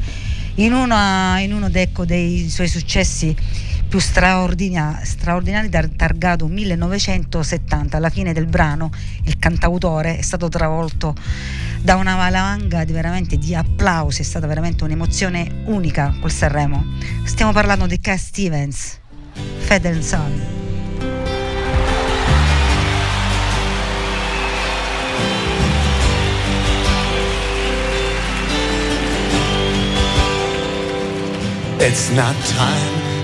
in, 0.56 0.72
una, 0.72 1.40
in 1.40 1.52
uno 1.52 1.70
dei 1.70 2.50
suoi 2.50 2.68
successi 2.70 3.36
più 3.94 4.02
straordinari, 4.02 5.06
straordinari 5.06 5.70
targato 5.96 6.48
1970. 6.48 7.96
Alla 7.96 8.10
fine 8.10 8.34
del 8.34 8.48
brano 8.48 8.90
il 9.26 9.38
cantautore 9.38 10.18
è 10.18 10.22
stato 10.24 10.50
travolto 10.50 11.14
da 11.80 11.96
una 11.98 12.16
valanga 12.16 12.86
di, 12.86 12.92
veramente 12.92 13.38
di 13.38 13.54
applausi, 13.54 14.22
è 14.22 14.24
stata 14.24 14.48
veramente 14.48 14.84
un'emozione 14.84 15.62
unica 15.66 16.12
col 16.20 16.32
Sanremo. 16.32 16.84
Stiamo 17.24 17.52
parlando 17.52 17.86
di 17.86 18.00
Cat 18.00 18.18
Stevens, 18.18 18.98
Fed 19.60 20.00
Son. 20.00 20.42
It's 31.78 32.10
not 32.10 32.34
time 32.56 33.03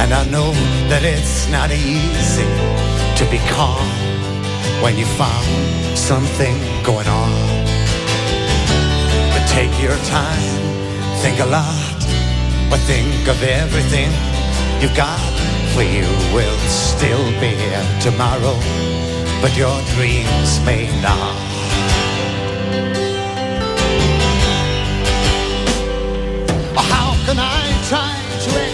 And 0.00 0.12
I 0.12 0.24
know 0.30 0.52
that 0.90 1.02
it's 1.04 1.48
not 1.48 1.70
easy 1.70 2.50
to 3.18 3.24
be 3.30 3.38
calm 3.54 3.88
when 4.82 4.98
you 4.98 5.06
found 5.16 5.98
something 5.98 6.56
going 6.82 7.08
on. 7.08 7.30
But 9.32 9.44
take 9.48 9.74
your 9.80 9.96
time, 10.10 10.62
think 11.22 11.40
a 11.40 11.46
lot, 11.46 12.00
but 12.70 12.80
think 12.90 13.28
of 13.28 13.42
everything 13.42 14.10
you've 14.80 14.96
got. 14.96 15.20
For 15.74 15.82
you 15.82 16.06
will 16.32 16.58
still 16.68 17.24
be 17.40 17.48
here 17.48 17.84
tomorrow, 18.00 18.56
but 19.42 19.56
your 19.56 19.76
dreams 19.96 20.60
may 20.64 20.86
not. 21.02 21.34
How 26.92 27.10
can 27.26 27.38
I 27.38 27.62
try 27.88 28.14
to 28.44 28.73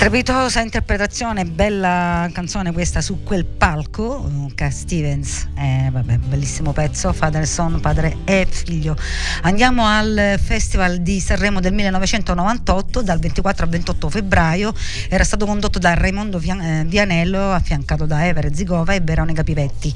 Strepitosa 0.00 0.62
interpretazione, 0.62 1.44
bella 1.44 2.26
canzone 2.32 2.72
questa 2.72 3.02
su 3.02 3.22
quel 3.22 3.44
palco, 3.44 4.48
Cat 4.54 4.72
Stevens, 4.72 5.46
eh, 5.54 5.90
vabbè, 5.92 6.16
bellissimo 6.16 6.72
pezzo, 6.72 7.12
Father 7.12 7.46
Son, 7.46 7.80
padre 7.80 8.16
e 8.24 8.46
figlio. 8.50 8.96
Andiamo 9.42 9.84
al 9.84 10.36
Festival 10.42 11.00
di 11.00 11.20
Sanremo 11.20 11.60
del 11.60 11.74
1998, 11.74 13.02
dal 13.02 13.18
24 13.18 13.64
al 13.64 13.70
28 13.70 14.08
febbraio, 14.08 14.72
era 15.10 15.22
stato 15.22 15.44
condotto 15.44 15.78
da 15.78 15.92
Raimondo 15.92 16.40
eh, 16.40 16.84
Vianello, 16.86 17.52
affiancato 17.52 18.06
da 18.06 18.26
Evere 18.26 18.54
Zigova 18.54 18.94
e 18.94 19.00
Veronica 19.00 19.42
Pivetti. 19.42 19.92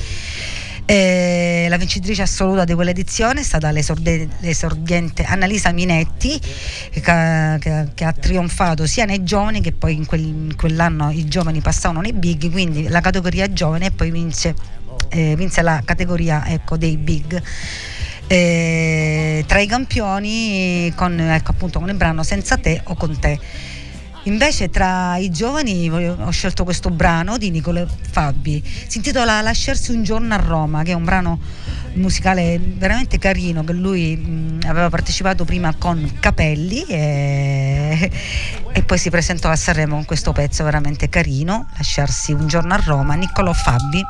Eh, 0.87 1.66
la 1.70 1.78
vincitrice 1.78 2.20
assoluta 2.20 2.64
di 2.64 2.74
quell'edizione 2.74 3.41
è 3.41 3.43
stata 3.43 3.70
l'esordiente 3.70 5.22
Annalisa 5.24 5.72
Minetti 5.72 6.39
che, 6.91 7.01
ha- 7.11 7.57
che 7.59 7.70
ha- 7.70 7.87
che 7.95 8.05
ha 8.05 8.12
trionfato 8.12 8.85
sia 8.87 9.07
nei 9.07 9.22
giovani 9.24 9.62
che 9.62 9.72
poi 9.72 9.95
in, 9.95 10.05
quel- 10.05 10.20
in 10.20 10.55
quell'anno 10.57 11.11
i 11.11 11.24
giovani 11.26 11.61
passavano 11.62 12.03
nei 12.03 12.12
big, 12.12 12.51
quindi 12.51 12.87
la 12.89 13.01
categoria 13.01 13.51
giovane 13.51 13.87
e 13.87 13.91
poi 13.93 14.11
vince, 14.11 14.55
eh, 15.09 15.35
vinse 15.37 15.62
la 15.62 15.80
categoria 15.82 16.47
ecco, 16.49 16.76
dei 16.76 16.99
big. 16.99 17.43
Eh, 18.26 19.43
tra 19.47 19.61
i 19.61 19.66
campioni 19.66 20.93
con, 20.95 21.18
ecco, 21.18 21.51
appunto, 21.51 21.78
con 21.78 21.89
il 21.89 21.95
brano 21.95 22.22
Senza 22.22 22.59
te 22.59 22.80
o 22.85 22.95
con 22.95 23.18
te. 23.18 23.39
Invece 24.25 24.70
tra 24.70 25.18
i 25.18 25.31
giovani 25.31 25.91
ho 25.91 26.31
scelto 26.31 26.64
questo 26.64 26.89
brano 26.89 27.37
di 27.37 27.51
Nicolo 27.51 27.87
Fabi, 28.11 28.62
si 28.87 28.97
intitola 28.97 29.43
Lasciarsi 29.43 29.93
un 29.93 30.03
giorno 30.03 30.33
a 30.33 30.39
Roma, 30.39 30.83
che 30.83 30.93
è 30.93 30.95
un 30.95 31.05
brano 31.05 31.39
musicale 31.95 32.59
veramente 32.59 33.18
carino 33.18 33.62
che 33.64 33.72
lui 33.75 34.16
mh, 34.16 34.61
aveva 34.66 34.89
partecipato 34.89 35.45
prima 35.45 35.75
con 35.77 36.16
Capelli 36.20 36.85
e, 36.89 38.11
e 38.72 38.83
poi 38.83 38.99
si 38.99 39.11
presentò 39.11 39.51
a 39.51 39.57
Sanremo 39.57 39.95
con 39.97 40.05
questo 40.07 40.33
pezzo 40.33 40.64
veramente 40.64 41.11
carino, 41.11 41.68
Lasciarsi 41.77 42.33
un 42.33 42.47
giorno 42.47 42.72
a 42.72 42.81
Roma, 42.83 43.14
Niccolò 43.14 43.53
Fabi. 43.53 44.03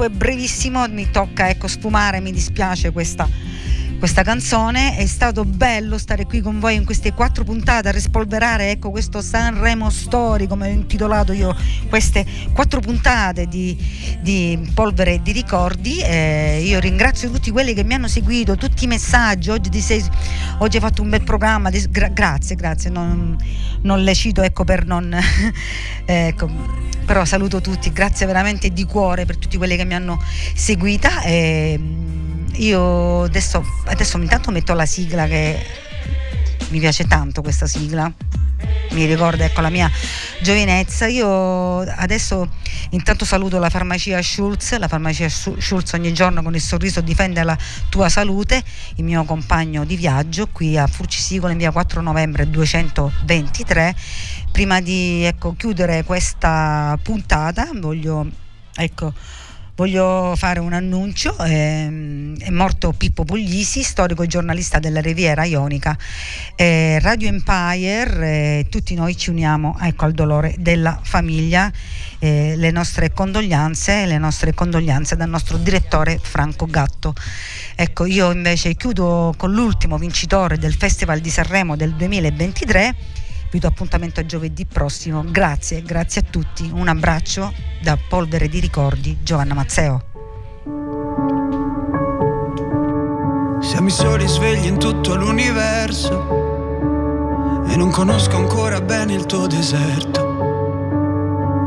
Tempo 0.00 0.04
è 0.04 0.08
brevissimo, 0.08 0.86
mi 0.88 1.10
tocca 1.10 1.48
ecco, 1.50 1.68
sfumare, 1.68 2.20
mi 2.20 2.32
dispiace 2.32 2.90
questa, 2.90 3.28
questa 4.00 4.22
canzone. 4.22 4.96
È 4.96 5.04
stato 5.04 5.44
bello 5.44 5.98
stare 5.98 6.24
qui 6.24 6.40
con 6.40 6.58
voi 6.58 6.74
in 6.74 6.86
queste 6.86 7.12
quattro 7.12 7.44
puntate 7.44 7.88
a 7.88 7.92
rispolverare 7.92 8.70
ecco, 8.70 8.90
questo 8.90 9.20
Sanremo 9.20 9.90
Story, 9.90 10.46
come 10.46 10.68
ho 10.68 10.72
intitolato 10.72 11.32
io 11.32 11.54
queste 11.88 12.24
quattro 12.54 12.80
puntate 12.80 13.46
di, 13.46 13.76
di 14.20 14.70
polvere 14.74 15.14
e 15.14 15.22
di 15.22 15.32
ricordi. 15.32 16.00
Eh, 16.00 16.62
io 16.64 16.80
ringrazio 16.80 17.30
tutti 17.30 17.50
quelli 17.50 17.74
che 17.74 17.84
mi 17.84 17.92
hanno 17.92 18.08
seguito, 18.08 18.56
tutti 18.56 18.84
i 18.84 18.86
messaggi. 18.86 19.50
Oggi, 19.50 19.80
sei, 19.80 20.02
oggi 20.58 20.76
hai 20.76 20.82
fatto 20.82 21.02
un 21.02 21.10
bel 21.10 21.22
programma, 21.22 21.68
di- 21.68 21.86
gra- 21.90 22.08
grazie, 22.08 22.56
grazie. 22.56 22.88
Non, 22.88 23.36
non 23.82 24.02
le 24.02 24.14
cito 24.14 24.42
ecco, 24.42 24.64
per 24.64 24.86
non... 24.86 25.14
ecco, 26.06 26.48
però 27.04 27.26
saluto 27.26 27.60
tutti, 27.60 27.92
grazie 27.92 28.24
veramente 28.24 28.70
di 28.70 28.84
cuore 28.86 29.26
per 29.26 29.36
tutti 29.36 29.58
quelli 29.58 29.76
che 29.76 29.84
mi 29.84 29.94
hanno 29.94 30.18
seguita. 30.54 31.20
E, 31.20 31.76
mm, 31.78 32.19
io 32.54 33.22
adesso, 33.22 33.64
adesso 33.86 34.16
intanto 34.18 34.50
metto 34.50 34.74
la 34.74 34.86
sigla 34.86 35.26
che 35.26 35.64
mi 36.68 36.78
piace 36.78 37.04
tanto 37.06 37.42
questa 37.42 37.66
sigla 37.66 38.12
mi 38.90 39.04
ricorda 39.04 39.44
ecco, 39.44 39.60
la 39.60 39.70
mia 39.70 39.90
giovinezza. 40.40 41.06
Io 41.06 41.80
adesso 41.80 42.48
intanto 42.90 43.24
saluto 43.24 43.58
la 43.58 43.70
farmacia 43.70 44.20
Schulz, 44.20 44.76
la 44.78 44.88
farmacia 44.88 45.28
Schulz 45.28 45.92
ogni 45.92 46.12
giorno 46.12 46.42
con 46.42 46.54
il 46.54 46.60
sorriso 46.60 47.00
difende 47.00 47.42
la 47.42 47.56
tua 47.88 48.08
salute, 48.08 48.62
il 48.96 49.04
mio 49.04 49.24
compagno 49.24 49.84
di 49.84 49.96
viaggio 49.96 50.48
qui 50.48 50.76
a 50.76 50.86
Furcisicolo 50.86 51.52
in 51.52 51.58
via 51.58 51.70
4 51.70 52.00
novembre 52.00 52.50
223. 52.50 53.94
Prima 54.50 54.80
di 54.80 55.22
ecco, 55.22 55.54
chiudere 55.56 56.02
questa 56.04 56.98
puntata 57.02 57.68
voglio 57.74 58.26
ecco, 58.74 59.12
Voglio 59.80 60.34
fare 60.36 60.60
un 60.60 60.74
annuncio, 60.74 61.34
ehm, 61.38 62.36
è 62.38 62.50
morto 62.50 62.92
Pippo 62.92 63.24
Puglisi, 63.24 63.82
storico 63.82 64.26
giornalista 64.26 64.78
della 64.78 65.00
Riviera 65.00 65.44
Ionica. 65.44 65.96
Eh, 66.54 66.98
Radio 67.00 67.28
Empire, 67.28 68.58
eh, 68.58 68.66
tutti 68.68 68.94
noi 68.94 69.16
ci 69.16 69.30
uniamo 69.30 69.78
ecco, 69.80 70.04
al 70.04 70.12
dolore 70.12 70.54
della 70.58 71.00
famiglia, 71.02 71.72
eh, 72.18 72.56
le 72.56 72.70
nostre 72.70 73.14
condoglianze, 73.14 74.04
le 74.04 74.18
nostre 74.18 74.52
condoglianze 74.52 75.16
dal 75.16 75.30
nostro 75.30 75.56
direttore 75.56 76.20
Franco 76.22 76.66
Gatto. 76.66 77.14
Ecco, 77.74 78.04
io 78.04 78.30
invece 78.32 78.74
chiudo 78.74 79.32
con 79.38 79.50
l'ultimo 79.50 79.96
vincitore 79.96 80.58
del 80.58 80.74
Festival 80.74 81.20
di 81.20 81.30
Sanremo 81.30 81.74
del 81.74 81.94
2023 81.94 83.19
vi 83.50 83.58
do 83.58 83.66
appuntamento 83.66 84.20
a 84.20 84.26
giovedì 84.26 84.64
prossimo. 84.64 85.24
Grazie, 85.26 85.82
grazie 85.82 86.20
a 86.22 86.24
tutti. 86.28 86.70
Un 86.72 86.88
abbraccio 86.88 87.52
da 87.82 87.98
Polvere 88.08 88.48
di 88.48 88.60
Ricordi, 88.60 89.18
Giovanna 89.22 89.54
Mazzeo. 89.54 90.04
Siamo 93.60 93.88
i 93.88 93.90
soli 93.90 94.26
svegli 94.26 94.66
in 94.66 94.78
tutto 94.78 95.14
l'universo 95.16 96.48
e 97.66 97.76
non 97.76 97.90
conosco 97.90 98.36
ancora 98.36 98.80
bene 98.80 99.14
il 99.14 99.26
tuo 99.26 99.46
deserto. 99.46 100.28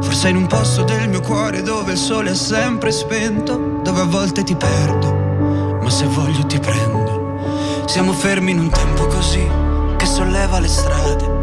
Forse 0.02 0.30
in 0.30 0.38
un 0.38 0.48
posto 0.48 0.84
del 0.84 1.10
mio 1.10 1.22
cuore 1.22 1.62
dove 1.62 1.92
il 1.94 1.98
sole 1.98 2.32
è 2.32 2.36
sempre 2.36 2.92
spento, 2.92 3.80
dove 3.84 4.02
a 4.02 4.06
volte 4.06 4.44
ti 4.44 4.56
perdo, 4.56 5.80
ma 5.82 5.90
se 5.90 6.06
voglio 6.06 6.46
ti 6.46 6.60
prendo. 6.60 7.84
Siamo 7.86 8.14
fermi 8.14 8.52
in 8.52 8.60
un 8.60 8.70
tempo 8.70 9.06
così 9.08 9.46
che 9.98 10.06
solleva 10.06 10.60
le 10.60 10.68
strade 10.68 11.43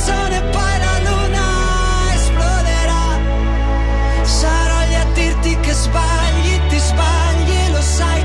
canzone 0.00 0.40
poi 0.40 0.78
la 0.78 0.98
luna 1.10 2.14
esploderà. 2.14 3.18
Sarò 4.22 4.86
lì 4.88 4.94
a 4.94 5.04
dirti 5.12 5.60
che 5.60 5.72
sbagli, 5.72 6.68
ti 6.68 6.78
sbagli, 6.78 7.70
lo 7.72 7.82
sai, 7.82 8.24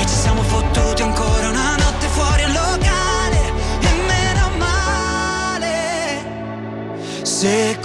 Se 7.41 7.75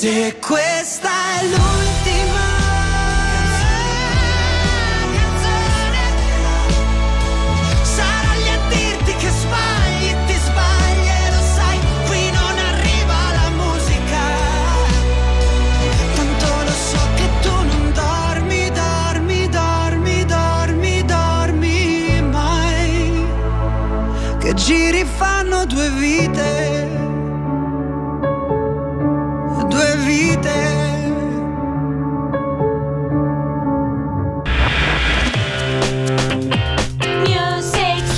Se 0.00 0.32